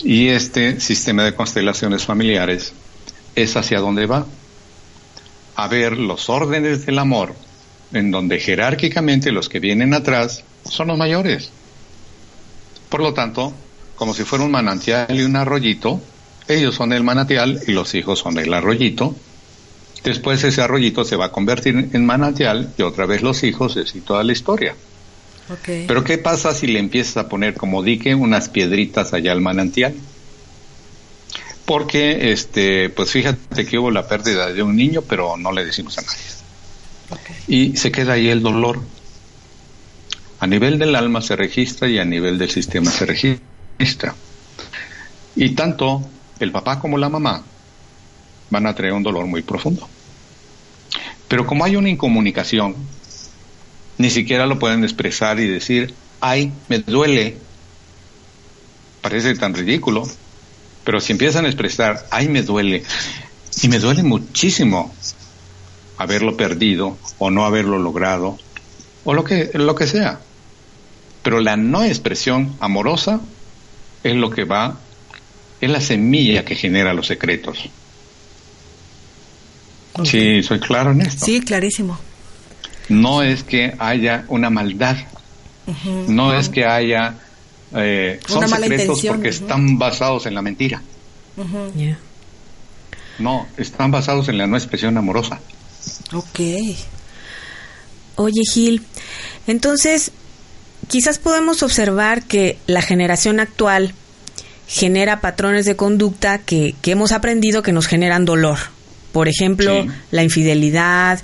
[0.00, 2.72] Y este sistema de constelaciones familiares
[3.34, 4.26] es hacia dónde va.
[5.56, 7.34] A ver los órdenes del amor,
[7.92, 11.50] en donde jerárquicamente los que vienen atrás son los mayores.
[12.88, 13.52] Por lo tanto,
[13.96, 16.00] como si fuera un manantial y un arroyito,
[16.46, 19.14] ellos son el manantial y los hijos son el arroyito.
[20.04, 24.00] Después ese arroyito se va a convertir en manantial y otra vez los hijos, y
[24.00, 24.74] toda la historia.
[25.64, 29.94] Pero ¿qué pasa si le empiezas a poner como dique unas piedritas allá al manantial?
[31.64, 35.98] Porque, este, pues fíjate que hubo la pérdida de un niño, pero no le decimos
[35.98, 36.18] a nadie.
[37.46, 38.80] Y se queda ahí el dolor.
[40.40, 44.14] A nivel del alma se registra y a nivel del sistema se registra.
[45.36, 46.02] Y tanto
[46.40, 47.42] el papá como la mamá
[48.50, 49.88] van a traer un dolor muy profundo.
[51.28, 52.74] Pero como hay una incomunicación,
[53.98, 57.36] ni siquiera lo pueden expresar y decir, ay, me duele.
[59.02, 60.08] Parece tan ridículo,
[60.84, 62.84] pero si empiezan a expresar, ay, me duele,
[63.62, 64.94] y me duele muchísimo
[65.96, 68.38] haberlo perdido o no haberlo logrado,
[69.04, 70.20] o lo que, lo que sea.
[71.22, 73.20] Pero la no expresión amorosa
[74.04, 74.78] es lo que va,
[75.60, 77.68] es la semilla que genera los secretos.
[80.04, 81.26] Sí, soy claro en esto.
[81.26, 81.98] Sí, clarísimo
[82.88, 84.96] no es que haya una maldad,
[86.08, 87.14] no es que haya...
[87.74, 90.82] Eh, son secretos porque están basados en la mentira.
[93.18, 95.40] No, están basados en la no expresión amorosa.
[96.12, 96.40] Ok.
[98.16, 98.84] Oye, Gil,
[99.46, 100.12] entonces,
[100.88, 103.94] quizás podemos observar que la generación actual
[104.66, 108.58] genera patrones de conducta que, que hemos aprendido que nos generan dolor.
[109.12, 111.22] Por ejemplo, la infidelidad, eh,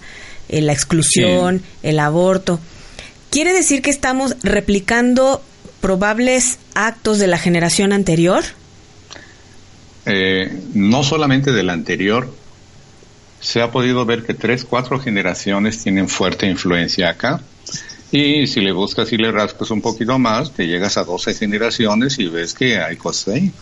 [0.62, 2.60] la exclusión, el aborto.
[3.30, 5.42] ¿Quiere decir que estamos replicando
[5.80, 8.44] probables actos de la generación anterior?
[10.06, 12.32] Eh, no solamente de la anterior,
[13.40, 17.40] se ha podido ver que tres, cuatro generaciones tienen fuerte influencia acá.
[18.10, 22.18] Y si le buscas y le rascas un poquito más, te llegas a 12 generaciones
[22.18, 23.52] y ves que hay cosas ahí.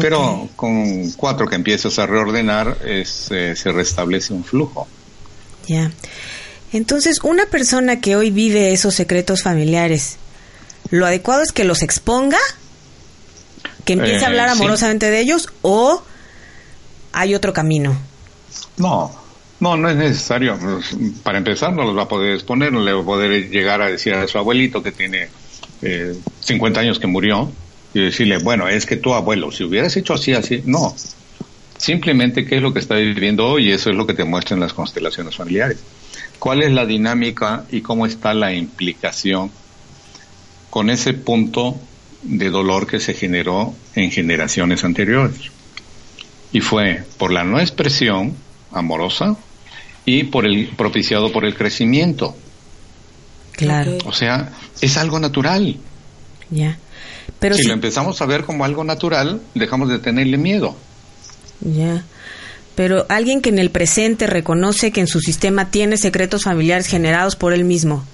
[0.00, 4.88] Pero con cuatro que empiezas a reordenar, es, eh, se restablece un flujo.
[5.66, 5.90] Ya.
[6.72, 10.16] Entonces, una persona que hoy vive esos secretos familiares,
[10.90, 12.38] ¿lo adecuado es que los exponga?
[13.84, 15.48] ¿Que empiece a hablar eh, amorosamente de ellos?
[15.62, 16.02] ¿O
[17.12, 17.96] hay otro camino?
[18.76, 19.14] No,
[19.60, 20.58] no, no es necesario.
[21.22, 23.90] Para empezar, no los va a poder exponer, no le va a poder llegar a
[23.90, 25.28] decir a su abuelito que tiene
[25.82, 27.50] eh, 50 años que murió
[27.94, 30.94] y decirle, bueno, es que tu abuelo, si hubieras hecho así, así, no.
[31.78, 34.60] Simplemente qué es lo que está viviendo hoy, y eso es lo que te muestran
[34.60, 35.78] las constelaciones familiares.
[36.38, 39.50] ¿Cuál es la dinámica y cómo está la implicación
[40.70, 41.78] con ese punto
[42.22, 45.50] de dolor que se generó en generaciones anteriores?
[46.52, 48.34] Y fue por la no expresión
[48.72, 49.36] amorosa
[50.04, 52.36] y por el propiciado por el crecimiento.
[53.52, 53.96] Claro.
[54.04, 55.76] O sea, es algo natural.
[56.50, 56.78] Ya.
[57.38, 60.76] Pero si, si, lo empezamos a ver como algo natural, dejamos de tenerle miedo.
[61.60, 62.04] Ya.
[62.76, 67.34] Pero alguien que en el presente reconoce que en su sistema tiene secretos familiares generados
[67.34, 68.04] por él mismo,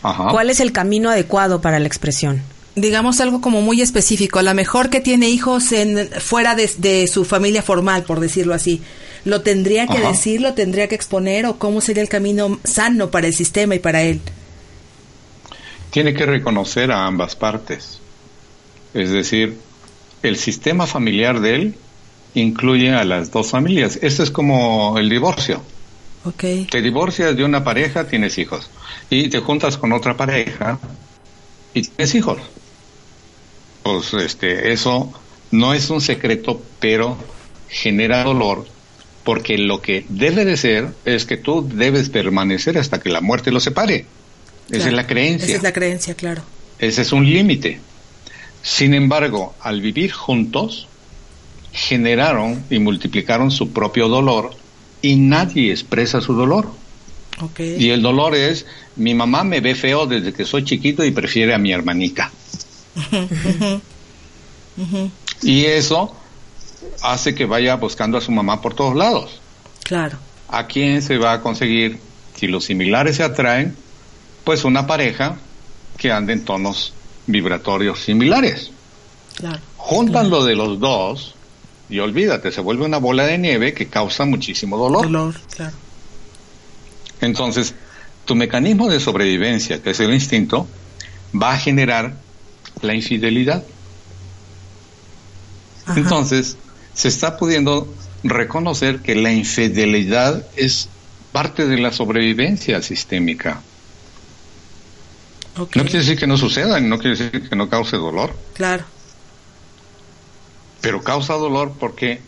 [0.00, 2.42] ¿cuál es el camino adecuado para la expresión?
[2.74, 7.26] Digamos algo como muy específico, a lo mejor que tiene hijos en, fuera de, su
[7.26, 8.80] familia formal, por decirlo así.
[9.26, 13.26] ¿Lo tendría que decir, lo tendría que exponer o cómo sería el camino sano para
[13.26, 14.22] el sistema y para él?
[15.90, 18.00] Tiene que reconocer a ambas partes.
[18.94, 19.58] Es decir,
[20.22, 21.74] el sistema familiar de él
[22.34, 23.98] incluye a las dos familias.
[24.02, 25.62] Esto es como el divorcio.
[26.24, 26.66] Okay.
[26.66, 28.70] Te divorcias de una pareja, tienes hijos.
[29.10, 30.78] Y te juntas con otra pareja
[31.74, 32.38] y tienes hijos.
[33.82, 35.12] Pues este, eso
[35.50, 37.16] no es un secreto, pero
[37.68, 38.66] genera dolor
[39.24, 43.52] porque lo que debe de ser es que tú debes permanecer hasta que la muerte
[43.52, 44.06] lo separe.
[44.70, 45.46] Esa es la creencia.
[45.46, 46.42] Esa es la creencia, claro.
[46.78, 47.80] Ese es un límite.
[48.62, 50.88] Sin embargo, al vivir juntos,
[51.72, 54.50] generaron y multiplicaron su propio dolor
[55.00, 56.70] y nadie expresa su dolor.
[57.58, 61.54] Y el dolor es, mi mamá me ve feo desde que soy chiquito y prefiere
[61.54, 62.30] a mi hermanita.
[65.42, 66.14] Y eso
[67.02, 69.40] hace que vaya buscando a su mamá por todos lados.
[69.82, 70.18] Claro.
[70.48, 71.98] ¿A quién se va a conseguir?
[72.36, 73.76] Si los similares se atraen,
[74.44, 75.36] pues una pareja
[75.96, 76.92] que ande en tonos
[77.26, 78.70] vibratorios similares.
[79.34, 79.60] Claro.
[79.76, 81.34] Juntan lo de los dos
[81.88, 85.02] y olvídate, se vuelve una bola de nieve que causa muchísimo dolor.
[85.02, 85.76] Dolor, claro.
[87.20, 87.74] Entonces,
[88.24, 90.66] tu mecanismo de sobrevivencia, que es el instinto,
[91.40, 92.14] va a generar
[92.80, 93.62] la infidelidad.
[95.96, 96.56] Entonces,
[96.94, 97.92] se está pudiendo
[98.22, 100.88] reconocer que la infidelidad es
[101.32, 103.62] parte de la sobrevivencia sistémica.
[105.56, 108.34] No quiere decir que no suceda, no quiere decir que no cause dolor.
[108.54, 108.84] Claro.
[110.82, 112.20] Pero causa dolor porque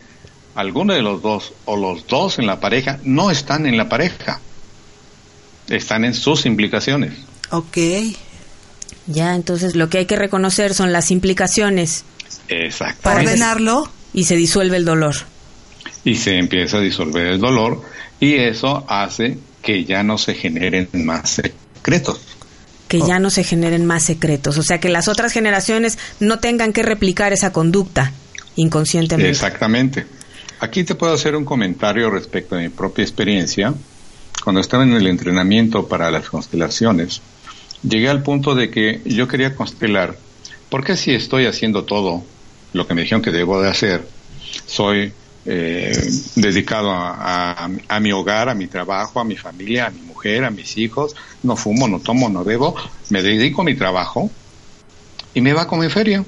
[0.55, 4.41] alguno de los dos o los dos en la pareja no están en la pareja.
[5.69, 7.13] Están en sus implicaciones.
[7.51, 7.77] Ok.
[9.07, 12.05] Ya, entonces lo que hay que reconocer son las implicaciones.
[12.49, 13.03] Exacto.
[13.03, 13.91] Para ordenarlo.
[14.13, 15.17] Y se disuelve el dolor.
[16.05, 17.83] Y se empieza a disolver el dolor
[18.21, 22.21] y eso hace que ya no se generen más secretos.
[22.87, 24.57] Que ya no se generen más secretos.
[24.59, 28.13] O sea, que las otras generaciones no tengan que replicar esa conducta
[28.57, 29.31] inconscientemente.
[29.31, 30.07] Exactamente.
[30.61, 33.75] Aquí te puedo hacer un comentario respecto a mi propia experiencia.
[34.43, 37.21] Cuando estaba en el entrenamiento para las constelaciones,
[37.83, 40.17] llegué al punto de que yo quería constelar,
[40.69, 42.25] porque si estoy haciendo todo
[42.73, 44.07] lo que me dijeron que debo de hacer,
[44.67, 45.13] soy
[45.47, 45.93] eh,
[46.37, 47.69] dedicado a,
[48.01, 51.57] mi hogar, a mi trabajo, a mi familia, a mi mujer, a mis hijos, no
[51.57, 52.75] fumo, no tomo, no bebo,
[53.11, 54.31] me dedico a mi trabajo
[55.35, 56.25] y me va como en feria.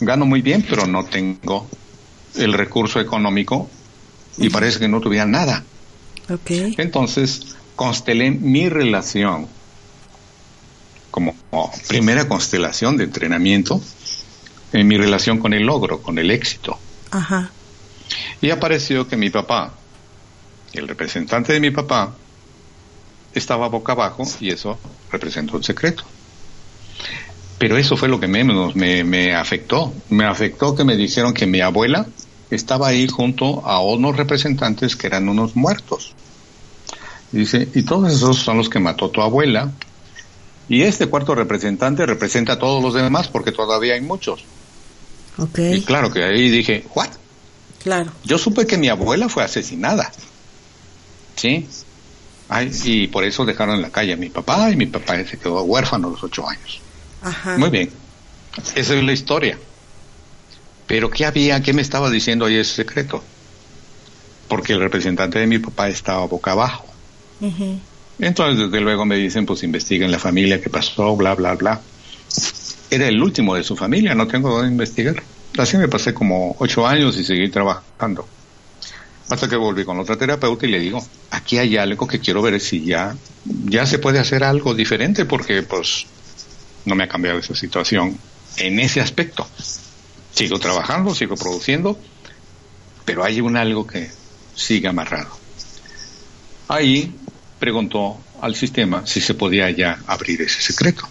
[0.00, 1.68] Gano muy bien, pero no tengo
[2.36, 3.68] el recurso económico
[4.36, 5.64] y parece que no tuviera nada.
[6.28, 6.74] Okay.
[6.78, 9.48] Entonces, constelé mi relación
[11.10, 11.34] como
[11.88, 13.80] primera constelación de entrenamiento
[14.72, 16.78] en mi relación con el logro, con el éxito.
[17.10, 17.50] Ajá.
[18.40, 19.72] Y apareció que mi papá,
[20.72, 22.14] el representante de mi papá,
[23.34, 24.78] estaba boca abajo y eso
[25.10, 26.04] representó un secreto.
[27.58, 29.92] Pero eso fue lo que menos me, me afectó.
[30.10, 32.06] Me afectó que me dijeron que mi abuela
[32.50, 36.14] estaba ahí junto a unos representantes que eran unos muertos.
[37.32, 39.72] Dice, y todos esos son los que mató tu abuela.
[40.68, 44.44] Y este cuarto representante representa a todos los demás porque todavía hay muchos.
[45.36, 45.76] Okay.
[45.76, 47.08] Y claro que ahí dije, ¿what?
[47.82, 48.12] Claro.
[48.24, 50.12] Yo supe que mi abuela fue asesinada.
[51.36, 51.66] ¿Sí?
[52.48, 55.38] Ay, y por eso dejaron en la calle a mi papá y mi papá se
[55.38, 56.80] quedó huérfano a los ocho años.
[57.22, 57.58] Ajá.
[57.58, 57.90] Muy bien.
[58.74, 59.58] Esa es la historia.
[60.86, 61.62] Pero ¿qué había?
[61.62, 63.22] ¿Qué me estaba diciendo ahí ese secreto?
[64.48, 66.86] Porque el representante de mi papá estaba boca abajo.
[68.18, 71.80] Entonces, desde luego me dicen, pues investiguen la familia, qué pasó, bla, bla, bla.
[72.90, 75.22] Era el último de su familia, no tengo dónde investigar.
[75.58, 78.26] Así me pasé como ocho años y seguí trabajando.
[79.28, 82.58] Hasta que volví con otra terapeuta y le digo, aquí hay algo que quiero ver
[82.60, 86.06] si ya, ya se puede hacer algo diferente porque pues
[86.84, 88.18] no me ha cambiado esa situación
[88.56, 89.46] en ese aspecto.
[90.32, 91.98] Sigo trabajando, sigo produciendo,
[93.04, 94.10] pero hay un algo que
[94.54, 95.30] sigue amarrado.
[96.68, 97.14] Ahí
[97.58, 101.08] preguntó al sistema si se podía ya abrir ese secreto.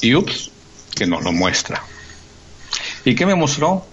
[0.00, 0.50] Y ups,
[0.94, 1.82] que no lo muestra.
[3.04, 3.86] ¿Y qué me mostró?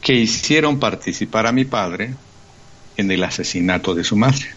[0.00, 2.14] Que hicieron participar a mi padre
[2.96, 4.50] en el asesinato de su madre.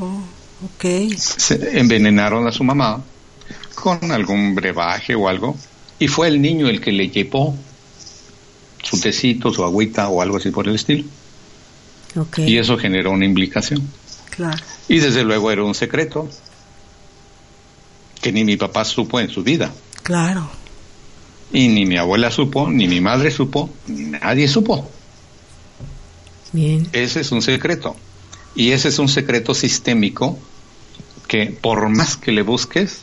[0.00, 0.22] Oh,
[0.64, 1.14] ok.
[1.16, 3.02] Se envenenaron a su mamá
[3.76, 5.56] con algún brebaje o algo
[5.98, 7.54] y fue el niño el que le llevó
[8.82, 11.04] su tecito, su agüita o algo así por el estilo.
[12.14, 12.48] Okay.
[12.48, 13.86] Y eso generó una implicación.
[14.30, 14.62] Claro.
[14.88, 16.28] Y desde luego era un secreto
[18.20, 19.72] que ni mi papá supo en su vida.
[20.02, 20.48] Claro.
[21.52, 24.90] Y ni mi abuela supo, ni mi madre supo, ni nadie supo.
[26.52, 26.88] Bien.
[26.92, 27.96] Ese es un secreto.
[28.54, 30.38] Y ese es un secreto sistémico
[31.28, 33.02] que por más que le busques,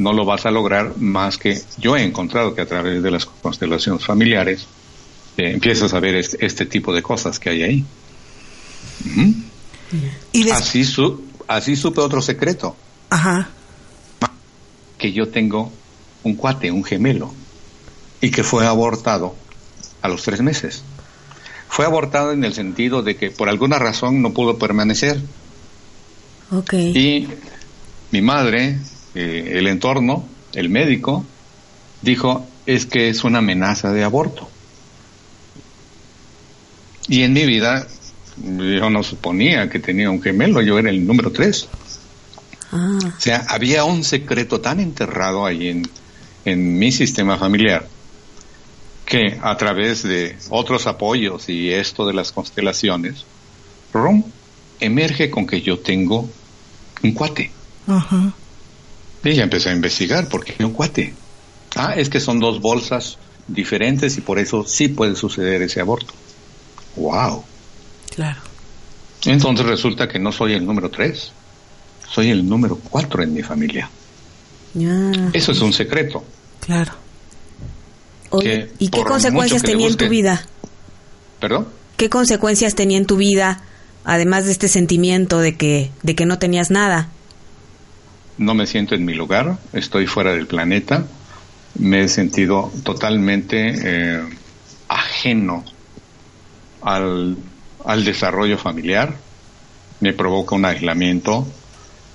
[0.00, 3.26] no lo vas a lograr más que yo he encontrado que a través de las
[3.26, 4.66] constelaciones familiares
[5.36, 7.84] eh, empiezas a ver este, este, tipo de cosas que hay ahí.
[9.04, 9.34] Uh -huh.
[10.32, 12.76] ¿Y así, su, así supe otro secreto.
[13.10, 13.50] Ajá.
[14.98, 15.70] Que yo tengo
[16.22, 17.32] un cuate, un gemelo,
[18.20, 19.34] y que fue abortado
[20.02, 20.82] a los tres meses.
[21.68, 25.20] Fue abortado en el sentido de que por alguna razón no pudo permanecer.
[26.50, 26.96] Okay.
[26.96, 27.28] Y
[28.10, 28.78] mi madre,
[29.14, 31.24] eh, el entorno, el médico,
[32.02, 34.48] dijo, es que es una amenaza de aborto.
[37.08, 37.86] Y en mi vida
[38.36, 41.68] yo no suponía que tenía un gemelo, yo era el número tres.
[42.72, 45.82] Ah, O sea, había un secreto tan enterrado ahí en,
[46.44, 47.86] en mi sistema familiar
[49.04, 53.24] que a través de otros apoyos y esto de las constelaciones,
[53.92, 54.22] rum,
[54.78, 56.30] emerge con que yo tengo
[57.02, 57.50] un cuate.
[57.88, 58.32] Ajá.
[59.24, 61.14] Y ya empecé a investigar, ¿por qué un cuate?
[61.76, 66.14] Ah, es que son dos bolsas diferentes y por eso sí puede suceder ese aborto.
[66.96, 67.44] ¡Wow!
[68.14, 68.40] Claro.
[69.24, 71.32] Entonces resulta que no soy el número tres,
[72.10, 73.90] soy el número cuatro en mi familia.
[74.74, 75.12] ya.
[75.32, 76.24] Eso es un secreto.
[76.60, 76.92] Claro.
[78.30, 80.46] Oye, que ¿y qué consecuencias tenía en tu vida?
[81.40, 81.68] ¿Perdón?
[81.96, 83.62] ¿Qué consecuencias tenía en tu vida,
[84.04, 87.08] además de este sentimiento de que, de que no tenías nada?
[88.40, 91.04] No me siento en mi lugar, estoy fuera del planeta,
[91.78, 94.22] me he sentido totalmente eh,
[94.88, 95.62] ajeno
[96.80, 97.36] al,
[97.84, 99.14] al desarrollo familiar,
[100.00, 101.46] me provoca un aislamiento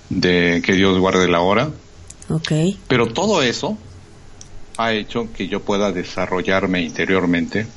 [0.10, 1.70] de que Dios guarde la hora,
[2.30, 2.52] Ok.
[2.88, 3.78] pero todo eso
[4.78, 7.68] ha hecho que yo pueda desarrollarme interiormente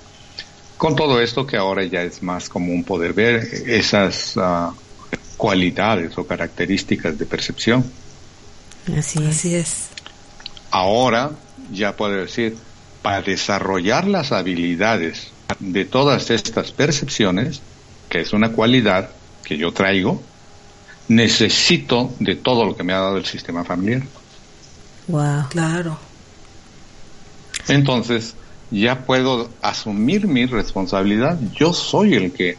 [0.78, 4.72] con todo esto que ahora ya es más común poder ver esas ah,
[5.36, 7.84] cualidades o características de percepción.
[8.96, 9.28] Así es.
[9.28, 9.88] Así es.
[10.70, 11.32] Ahora
[11.72, 12.56] ya puedo decir,
[13.02, 15.28] para desarrollar las habilidades
[15.58, 17.60] de todas estas percepciones,
[18.08, 19.10] que es una cualidad
[19.44, 20.22] que yo traigo,
[21.08, 24.02] necesito de todo lo que me ha dado el sistema familiar.
[25.08, 25.48] Wow.
[25.48, 25.98] Claro.
[27.66, 28.34] Entonces,
[28.70, 31.38] ya puedo asumir mi responsabilidad.
[31.54, 32.58] Yo soy el que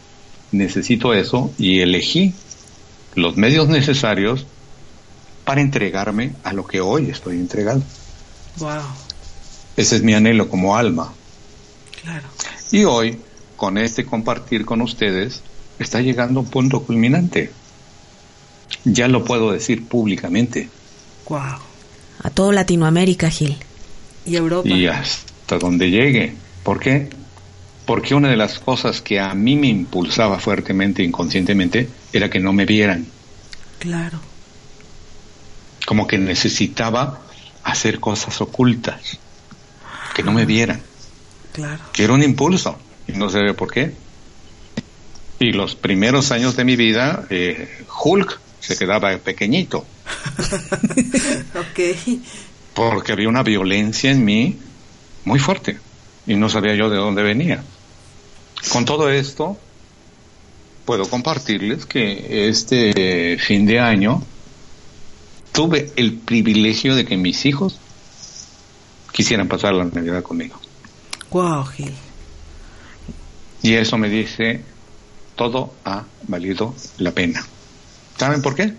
[0.52, 2.34] necesito eso y elegí
[3.14, 4.46] los medios necesarios
[5.50, 7.84] para entregarme a lo que hoy estoy entregando.
[8.58, 8.82] Wow.
[9.76, 11.12] Ese es mi anhelo como alma.
[12.00, 12.28] Claro.
[12.70, 13.18] Y hoy,
[13.56, 15.42] con este compartir con ustedes,
[15.80, 17.50] está llegando un punto culminante.
[18.84, 20.68] Ya lo puedo decir públicamente
[21.28, 21.58] Wow.
[22.22, 23.56] A todo Latinoamérica, Gil.
[24.24, 24.68] Y Europa.
[24.68, 26.32] y hasta donde llegue.
[26.62, 27.10] ¿Por qué?
[27.86, 32.52] Porque una de las cosas que a mí me impulsaba fuertemente, inconscientemente, era que no
[32.52, 33.04] me vieran.
[33.80, 34.29] Claro.
[35.90, 37.18] Como que necesitaba
[37.64, 39.18] hacer cosas ocultas,
[40.14, 40.80] que no me vieran.
[41.52, 41.82] Claro.
[41.92, 42.78] que era un impulso
[43.08, 43.92] y no sé por qué.
[45.40, 49.78] Y los primeros años de mi vida, eh, Hulk se quedaba pequeñito
[51.58, 51.80] ok.
[52.72, 54.60] porque había una violencia en mí
[55.24, 55.80] muy fuerte
[56.24, 57.64] y no sabía yo de dónde venía.
[58.68, 59.58] Con todo esto,
[60.84, 64.22] puedo compartirles que este fin de año
[65.52, 67.78] tuve el privilegio de que mis hijos
[69.12, 70.58] quisieran pasar la Navidad conmigo.
[71.30, 71.92] Wow, Gil.
[73.62, 74.62] Y eso me dice,
[75.36, 77.44] todo ha valido la pena.
[78.16, 78.74] ¿Saben por qué?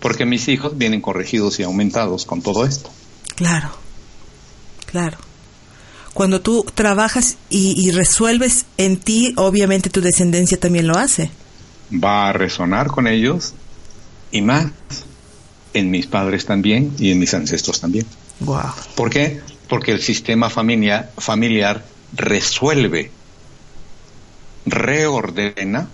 [0.00, 2.90] Porque mis hijos vienen corregidos y aumentados con todo esto.
[3.34, 3.70] Claro.
[4.86, 5.18] Claro.
[6.12, 11.30] Cuando tú trabajas y, y resuelves en ti, obviamente tu descendencia también lo hace.
[11.92, 13.54] Va a resonar con ellos
[14.30, 14.66] y más
[15.74, 18.06] en mis padres también y en mis ancestros también.
[18.40, 18.72] Wow.
[18.94, 19.40] ¿Por qué?
[19.68, 23.10] Porque el sistema familiar, familiar resuelve,
[24.66, 25.88] reordena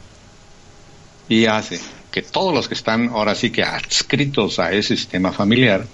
[1.28, 5.86] y hace que todos los que están ahora sí que adscritos a ese sistema familiar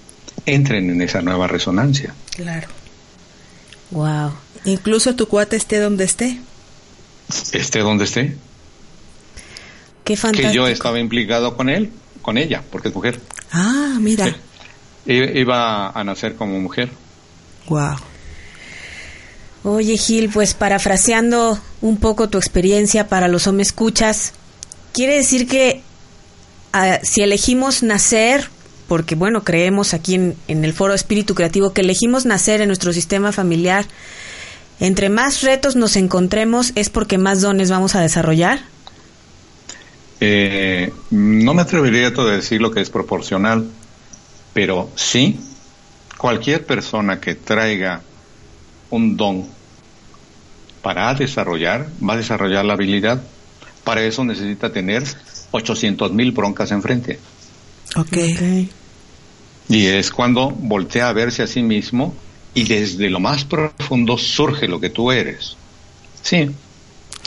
[0.45, 2.13] entren en esa nueva resonancia.
[2.31, 2.67] Claro.
[3.91, 4.31] Wow.
[4.65, 6.39] Incluso tu cuate esté donde esté.
[7.53, 8.35] Esté donde esté,
[10.05, 10.49] Qué fantástico.
[10.51, 13.19] que yo estaba implicado con él, con ella, porque es mujer.
[13.57, 14.35] Ah, mira.
[15.05, 15.13] Sí.
[15.13, 16.89] Iba a nacer como mujer.
[17.69, 17.95] Wow.
[19.63, 24.33] Oye, Gil, pues parafraseando un poco tu experiencia para los hombres escuchas,
[24.93, 25.81] quiere decir que
[26.73, 28.49] ah, si elegimos nacer,
[28.87, 32.91] porque bueno, creemos aquí en, en el Foro Espíritu Creativo que elegimos nacer en nuestro
[32.91, 33.85] sistema familiar,
[34.81, 38.74] entre más retos nos encontremos es porque más dones vamos a desarrollar.
[40.27, 43.69] Eh, no me atrevería a decir lo que es proporcional,
[44.55, 45.39] pero sí,
[46.17, 48.01] cualquier persona que traiga
[48.89, 49.45] un don
[50.81, 53.21] para desarrollar, va a desarrollar la habilidad.
[53.83, 55.03] Para eso necesita tener
[55.51, 57.19] 800 mil broncas enfrente.
[57.95, 58.17] Ok.
[59.69, 62.15] Y es cuando voltea a verse a sí mismo
[62.55, 65.55] y desde lo más profundo surge lo que tú eres.
[66.23, 66.49] Sí,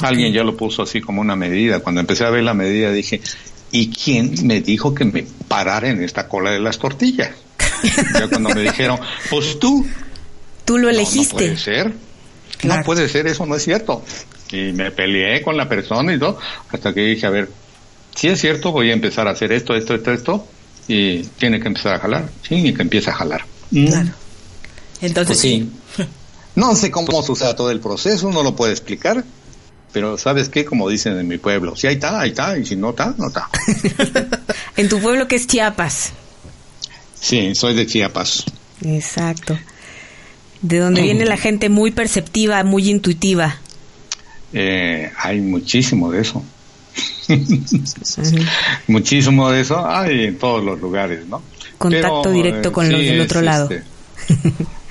[0.02, 1.80] alguien ya lo puso así como una medida.
[1.80, 3.20] Cuando empecé a ver la medida dije,
[3.72, 7.30] ¿y quién me dijo que me parara en esta cola de las tortillas?
[8.14, 8.98] ya cuando me dijeron,
[9.30, 9.86] pues tú.
[10.64, 11.32] Tú lo No, elegiste.
[11.34, 11.92] No, puede ser.
[12.58, 12.80] Claro.
[12.80, 14.04] No puede ser, eso no es cierto.
[14.50, 16.38] Y me peleé con la persona y todo,
[16.70, 17.48] hasta que dije, a ver,
[18.14, 20.46] si es cierto, voy a empezar a hacer esto, esto, esto, esto,
[20.88, 22.28] y tiene que empezar a jalar.
[22.46, 23.44] Sí, y que empieza a jalar.
[23.70, 24.10] Claro.
[25.00, 25.70] Entonces, Pues sí.
[26.56, 29.22] No sé cómo sucede todo el proceso, no lo puedo explicar,
[29.92, 30.64] pero ¿sabes qué?
[30.64, 33.28] Como dicen en mi pueblo, si ahí está, ahí está, y si no está, no
[33.28, 33.48] está.
[34.76, 36.12] En tu pueblo que es Chiapas.
[37.20, 38.44] Sí, soy de Chiapas.
[38.84, 39.58] Exacto.
[40.62, 43.56] De donde viene la gente muy perceptiva, muy intuitiva.
[44.52, 46.44] Eh, hay muchísimo de eso.
[48.86, 51.42] muchísimo de eso hay en todos los lugares, ¿no?
[51.76, 53.68] Contacto Pero, directo eh, con los sí, del es, otro lado.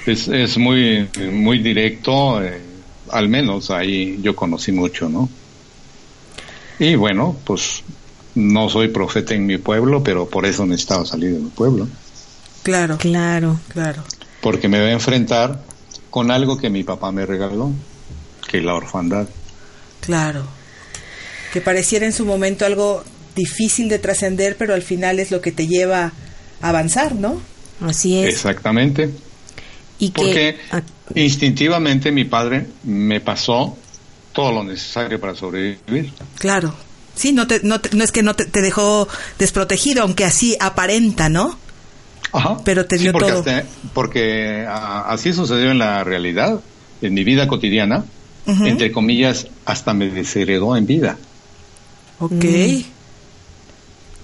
[0.05, 2.61] este, es, es muy, muy directo, eh,
[3.11, 5.29] al menos ahí yo conocí mucho, ¿no?
[6.79, 7.83] Y bueno, pues
[8.35, 11.87] no soy profeta en mi pueblo, pero por eso necesitaba salir de mi pueblo,
[12.63, 13.59] claro, Claro.
[13.69, 14.03] claro.
[14.41, 15.63] porque me voy a enfrentar
[16.09, 17.71] con algo que mi papá me regaló,
[18.47, 19.27] que es la orfandad.
[20.01, 20.43] Claro.
[21.51, 23.03] Que pareciera en su momento algo
[23.35, 26.11] difícil de trascender, pero al final es lo que te lleva
[26.61, 27.41] a avanzar, ¿no?
[27.81, 28.33] Así es.
[28.33, 29.09] Exactamente.
[29.99, 30.83] Y que Porque
[31.15, 33.77] instintivamente mi padre me pasó
[34.33, 36.11] todo lo necesario para sobrevivir.
[36.37, 36.73] Claro.
[37.15, 39.07] Sí, no, te, no, te- no es que no te, te dejó
[39.39, 41.57] desprotegido, aunque así aparenta, ¿no?
[42.31, 42.57] Ajá.
[42.63, 43.39] Pero te Sí, dio porque todo.
[43.39, 46.59] hasta- porque así sucedió en la realidad,
[47.01, 48.05] en mi vida cotidiana,
[48.45, 51.17] entre comillas, hasta me desheredó en vida.
[52.19, 52.31] Ok.
[52.45, 52.81] Mm.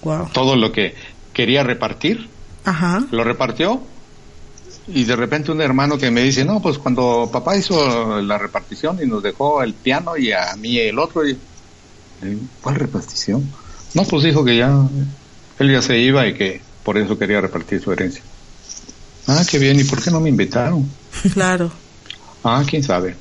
[0.02, 0.28] Wow.
[0.32, 0.94] Todo lo que
[1.32, 2.28] quería repartir,
[2.64, 3.04] Ajá.
[3.10, 3.82] lo repartió.
[4.86, 8.98] Y de repente un hermano que me dice, no, pues cuando papá hizo la repartición
[9.02, 11.38] y nos dejó el piano y a mí el otro, y,
[12.60, 13.50] ¿cuál repartición?
[13.94, 14.76] No, pues dijo que ya,
[15.58, 18.22] él ya se iba y que por eso quería repartir su herencia.
[19.26, 20.88] Ah, qué bien, ¿y por qué no me invitaron?
[21.32, 21.70] Claro,
[22.42, 23.16] Ah, quién sabe.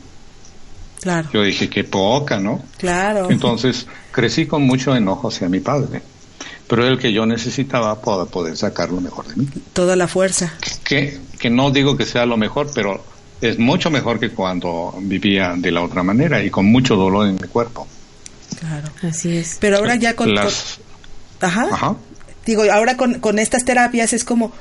[1.00, 2.62] claro, Yo dije, qué poca, ¿no?
[2.78, 3.30] claro.
[3.32, 6.02] Entonces crecí con mucho enojo hacia mi padre,
[6.76, 9.48] pero el que yo necesitaba para poder sacar lo mejor de mí.
[9.74, 10.54] Toda la fuerza.
[10.84, 13.04] Que, que no digo que sea lo mejor, pero
[13.42, 17.36] es mucho mejor que cuando vivía de la otra manera y con mucho dolor en
[17.36, 17.88] mi cuerpo.
[18.60, 18.90] Claro.
[19.04, 19.58] así es.
[19.60, 20.34] Pero ahora ya con...
[20.34, 20.80] Las-
[21.40, 21.68] con- ajá.
[21.72, 21.96] Ajá.
[22.46, 24.52] Digo, ahora con, con estas terapias es como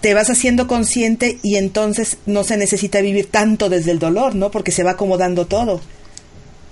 [0.00, 4.50] te vas haciendo consciente y entonces no se necesita vivir tanto desde el dolor, ¿no?
[4.50, 5.80] Porque se va acomodando todo.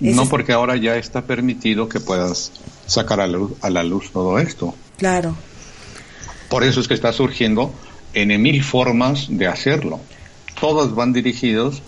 [0.01, 2.51] No porque ahora ya está permitido que puedas
[2.87, 4.75] sacar a la, luz, a la luz todo esto.
[4.97, 5.35] Claro,
[6.49, 7.73] Por eso es que está surgiendo
[8.13, 9.99] en mil formas de hacerlo.
[10.59, 11.81] Todas van dirigidos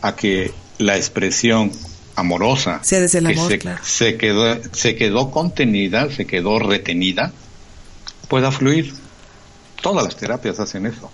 [0.00, 1.72] a que la expresión
[2.14, 3.80] amorosa Sea desde el que amor, se, claro.
[3.82, 7.32] se quedó se quedó contenida, se quedó retenida,
[8.28, 8.94] pueda fluir.
[9.80, 11.10] Todas las terapias hacen eso.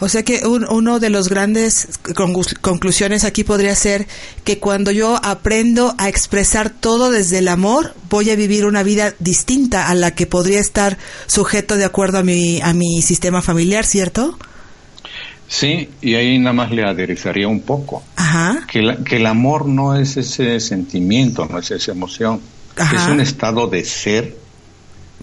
[0.00, 4.08] O sea que un- uno de los grandes conclu- conclusiones aquí podría ser
[4.42, 9.14] que cuando yo aprendo a expresar todo desde el amor, voy a vivir una vida
[9.20, 13.84] distinta a la que podría estar sujeto de acuerdo a mi, a mi sistema familiar,
[13.84, 14.36] ¿cierto?
[15.46, 18.02] Sí, y ahí nada más le aderezaría un poco.
[18.16, 22.40] Ajá, Que, la- que el amor no es ese sentimiento, no es esa emoción.
[22.76, 22.96] Ajá.
[22.96, 24.36] Es un estado de ser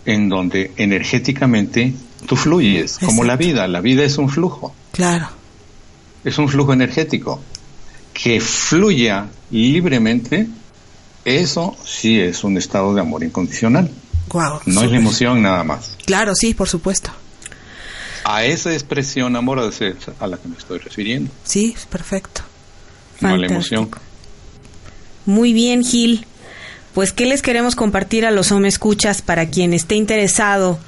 [0.06, 1.94] en donde energéticamente
[2.26, 3.68] tú fluyes, como la vida.
[3.68, 5.30] La vida es un flujo, claro,
[6.24, 7.42] es un flujo energético.
[8.14, 10.48] Que fluya libremente,
[11.24, 13.90] eso sí es un estado de amor incondicional.
[14.30, 14.60] wow.
[14.66, 15.96] No es la emoción nada más.
[16.06, 17.12] Claro, sí, por supuesto.
[18.26, 22.42] A esa expresión amorosa es a la que me estoy refiriendo, Sí, perfecto.
[23.22, 23.90] no a la emoción.
[25.26, 26.26] Muy bien, Gil.
[26.94, 30.80] Pues, ¿qué les queremos compartir a los hombres escuchas para quien esté interesado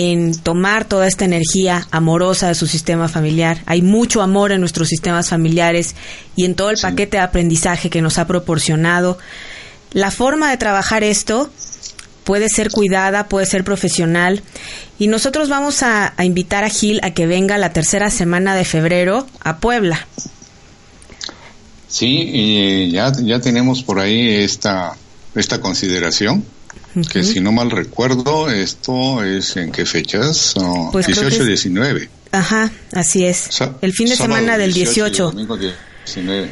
[0.00, 3.62] en tomar toda esta energía amorosa de su sistema familiar?
[3.66, 5.96] Hay mucho amor en nuestros sistemas familiares
[6.36, 9.18] y en todo el paquete de aprendizaje que nos ha proporcionado.
[9.90, 11.50] La forma de trabajar esto
[12.22, 14.44] puede ser cuidada, puede ser profesional.
[15.00, 18.64] Y nosotros vamos a, a invitar a Gil a que venga la tercera semana de
[18.64, 20.06] febrero a Puebla.
[21.88, 24.96] Sí, y ya, ya tenemos por ahí esta,
[25.34, 26.44] esta consideración,
[27.12, 31.42] que si no mal recuerdo, esto es en qué fechas, Oh, Pues creo que 18,
[31.42, 32.08] es- 19.
[32.32, 33.36] Ajá, así es.
[33.50, 35.24] Sa- El fin de semana del 18 y 18.
[35.30, 36.50] domingo 19.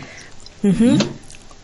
[0.62, 0.98] Ujú.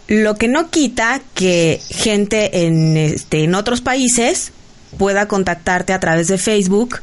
[0.08, 4.50] Lo que no quita que gente en, este, en otros países
[4.98, 7.00] pueda contactarte a través de Facebook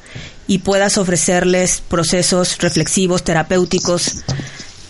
[0.48, 4.18] y puedas ofrecerles procesos reflexivos, terapéuticos,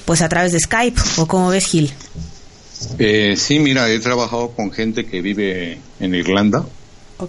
[0.05, 1.91] pues a través de Skype, o como ves, Gil.
[2.97, 6.65] Eh, sí, mira, he trabajado con gente que vive en Irlanda,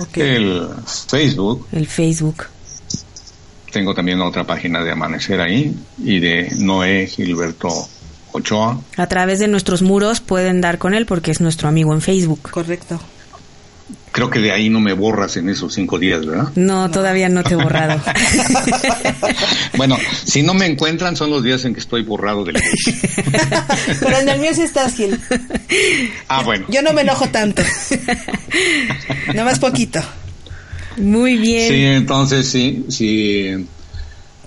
[0.00, 0.16] Ok.
[0.16, 0.68] El
[1.08, 2.44] Facebook, El Facebook.
[3.72, 7.68] tengo también otra página de Amanecer ahí, y de Noé Gilberto
[8.32, 8.80] Ochoa.
[8.96, 12.50] A través de nuestros muros pueden dar con él porque es nuestro amigo en Facebook.
[12.50, 13.00] Correcto.
[14.18, 16.48] Creo que de ahí no me borras en esos cinco días, ¿verdad?
[16.56, 18.00] No, todavía no te he borrado.
[19.76, 22.56] Bueno, si no me encuentran son los días en que estoy borrado del
[24.00, 25.20] Pero en el mío sí estás, Gil.
[26.26, 26.66] Ah, bueno.
[26.68, 27.62] Yo no me enojo tanto.
[29.28, 30.00] Nada más poquito.
[30.96, 31.68] Muy bien.
[31.68, 33.68] Sí, entonces sí, sí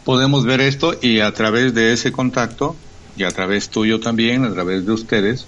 [0.04, 2.76] podemos ver esto y a través de ese contacto
[3.16, 5.46] y a través tuyo también, a través de ustedes,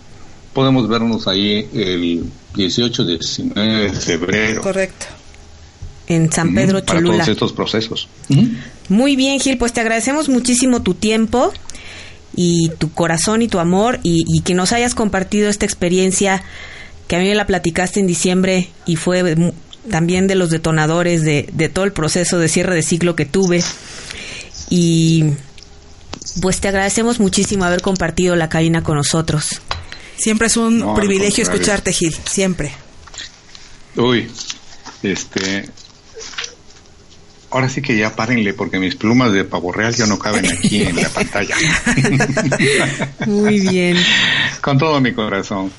[0.53, 2.23] podemos vernos ahí el
[2.55, 4.61] 18, 19 de febrero.
[4.61, 5.05] Correcto.
[6.07, 7.17] En San Pedro para Cholula.
[7.17, 8.07] todos estos procesos.
[8.89, 11.53] Muy bien, Gil, pues te agradecemos muchísimo tu tiempo
[12.35, 16.43] y tu corazón y tu amor y, y que nos hayas compartido esta experiencia
[17.07, 19.53] que a mí me la platicaste en diciembre y fue
[19.89, 23.63] también de los detonadores de, de todo el proceso de cierre de ciclo que tuve.
[24.69, 25.25] Y
[26.41, 29.61] pues te agradecemos muchísimo haber compartido la cabina con nosotros.
[30.17, 32.15] Siempre es un No, privilegio escucharte, Gil.
[32.25, 32.71] Siempre.
[33.95, 34.29] Uy,
[35.03, 35.69] este.
[37.51, 40.81] Ahora sí que ya párenle porque mis plumas de pavo real ya no caben aquí
[40.83, 41.55] en la pantalla.
[43.27, 43.97] Muy bien.
[44.61, 45.71] Con todo mi corazón.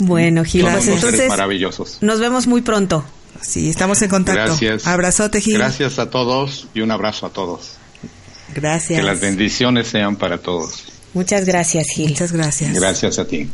[0.00, 1.98] Bueno, Gil, Todos pues entonces maravillosos.
[2.00, 3.04] nos vemos muy pronto.
[3.42, 4.42] Sí, estamos en contacto.
[4.44, 4.86] Gracias.
[4.86, 5.58] Abrazote, Gil.
[5.58, 7.72] Gracias a todos y un abrazo a todos.
[8.54, 8.98] Gracias.
[9.00, 10.82] Que las bendiciones sean para todos.
[11.14, 12.08] Muchas gracias, Gil.
[12.10, 12.72] Muchas gracias.
[12.74, 13.48] Gracias a ti.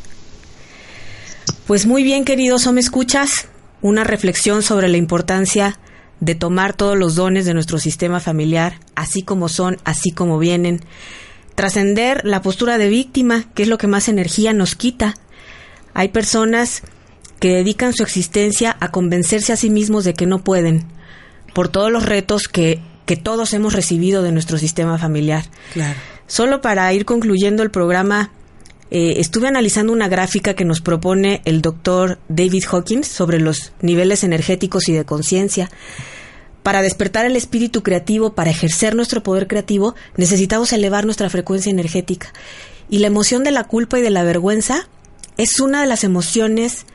[1.66, 3.48] Pues muy bien, queridos, ¿o me escuchas?
[3.82, 5.78] Una reflexión sobre la importancia
[6.20, 10.80] de tomar todos los dones de nuestro sistema familiar, así como son, así como vienen.
[11.54, 15.14] Trascender la postura de víctima, que es lo que más energía nos quita.
[15.94, 16.82] Hay personas
[17.40, 20.84] que dedican su existencia a convencerse a sí mismos de que no pueden,
[21.54, 25.44] por todos los retos que, que todos hemos recibido de nuestro sistema familiar.
[25.72, 25.98] Claro.
[26.26, 28.30] Solo para ir concluyendo el programa,
[28.90, 34.22] eh, estuve analizando una gráfica que nos propone el doctor David Hawkins sobre los niveles
[34.22, 35.70] energéticos y de conciencia.
[36.62, 42.32] Para despertar el espíritu creativo, para ejercer nuestro poder creativo, necesitamos elevar nuestra frecuencia energética.
[42.88, 44.88] Y la emoción de la culpa y de la vergüenza
[45.36, 46.86] es una de las emociones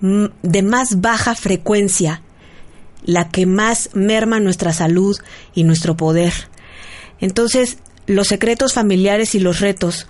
[0.00, 2.22] mm, de más baja frecuencia,
[3.04, 5.16] la que más merma nuestra salud
[5.54, 6.32] y nuestro poder.
[7.20, 10.06] Entonces, los secretos familiares y los retos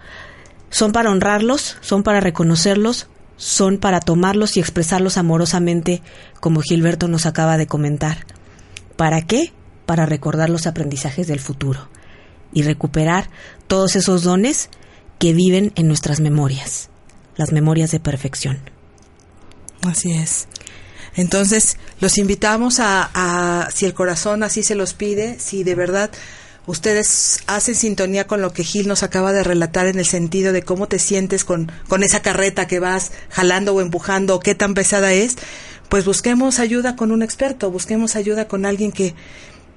[0.71, 6.03] son para honrarlos, son para reconocerlos, son para tomarlos y expresarlos amorosamente,
[6.41, 8.27] como Gilberto nos acaba de comentar.
[8.97, 9.53] ¿Para qué?
[9.87, 11.89] Para recordar los aprendizajes del futuro
[12.53, 13.31] y recuperar
[13.67, 14.71] todos esos dones
[15.19, 16.91] que viven en nuestras memorias,
[17.37, 18.59] las memorias de perfección.
[19.83, 20.49] Así es.
[21.15, 26.11] Entonces, los invitamos a, a, si el corazón así se los pide, si de verdad
[26.69, 30.63] ustedes hacen sintonía con lo que Gil nos acaba de relatar en el sentido de
[30.63, 34.75] cómo te sientes con, con esa carreta que vas jalando o empujando, o qué tan
[34.75, 35.37] pesada es,
[35.89, 39.15] pues busquemos ayuda con un experto, busquemos ayuda con alguien que,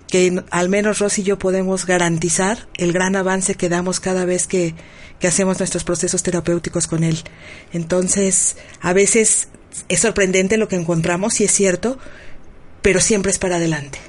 [0.07, 4.45] que al menos Rosy y yo podemos garantizar el gran avance que damos cada vez
[4.45, 4.75] que,
[5.17, 7.23] que hacemos nuestros procesos terapéuticos con él.
[7.71, 9.47] Entonces, a veces
[9.87, 11.97] es sorprendente lo que encontramos, sí es cierto,
[12.81, 13.99] pero siempre es para adelante.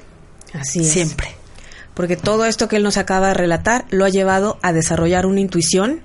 [0.51, 0.89] Así es.
[0.89, 1.42] Siempre.
[1.93, 5.39] Porque todo esto que él nos acaba de relatar lo ha llevado a desarrollar una
[5.41, 6.01] intuición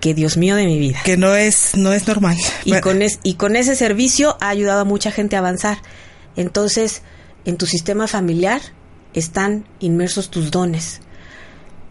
[0.00, 1.00] que Dios mío de mi vida.
[1.04, 2.36] Que no es, no es normal.
[2.64, 5.78] Y, Bueno, con es- y con ese servicio ha ayudado a mucha gente a avanzar.
[6.36, 7.02] Entonces,
[7.44, 8.60] en tu sistema familiar
[9.14, 11.00] están inmersos tus dones.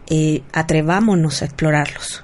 [0.08, 2.22] Eh, atrevámonos a explorarlos.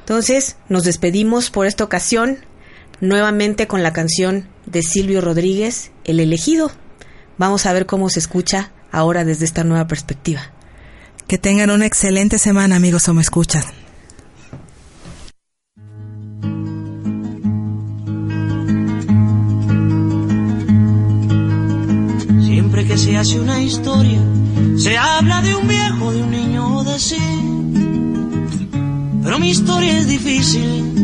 [0.00, 2.44] Entonces, nos despedimos por esta ocasión
[3.00, 6.70] nuevamente con la canción de Silvio Rodríguez, El elegido.
[7.38, 10.42] Vamos a ver cómo se escucha ahora desde esta nueva perspectiva.
[11.26, 13.64] que tengan una excelente semana, amigos, o me escuchan.
[22.44, 24.20] Siempre que se hace una historia,
[24.76, 27.16] se habla de un viejo, de un niño de sí.
[29.22, 31.03] Pero mi historia es difícil,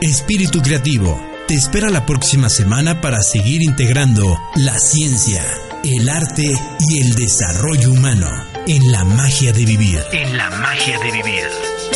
[0.00, 5.44] Espíritu Creativo te espera la próxima semana para seguir integrando la ciencia,
[5.84, 8.28] el arte y el desarrollo humano
[8.66, 10.02] en la magia de vivir.
[10.10, 11.44] En la magia de vivir.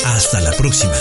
[0.05, 0.95] Hasta la próxima.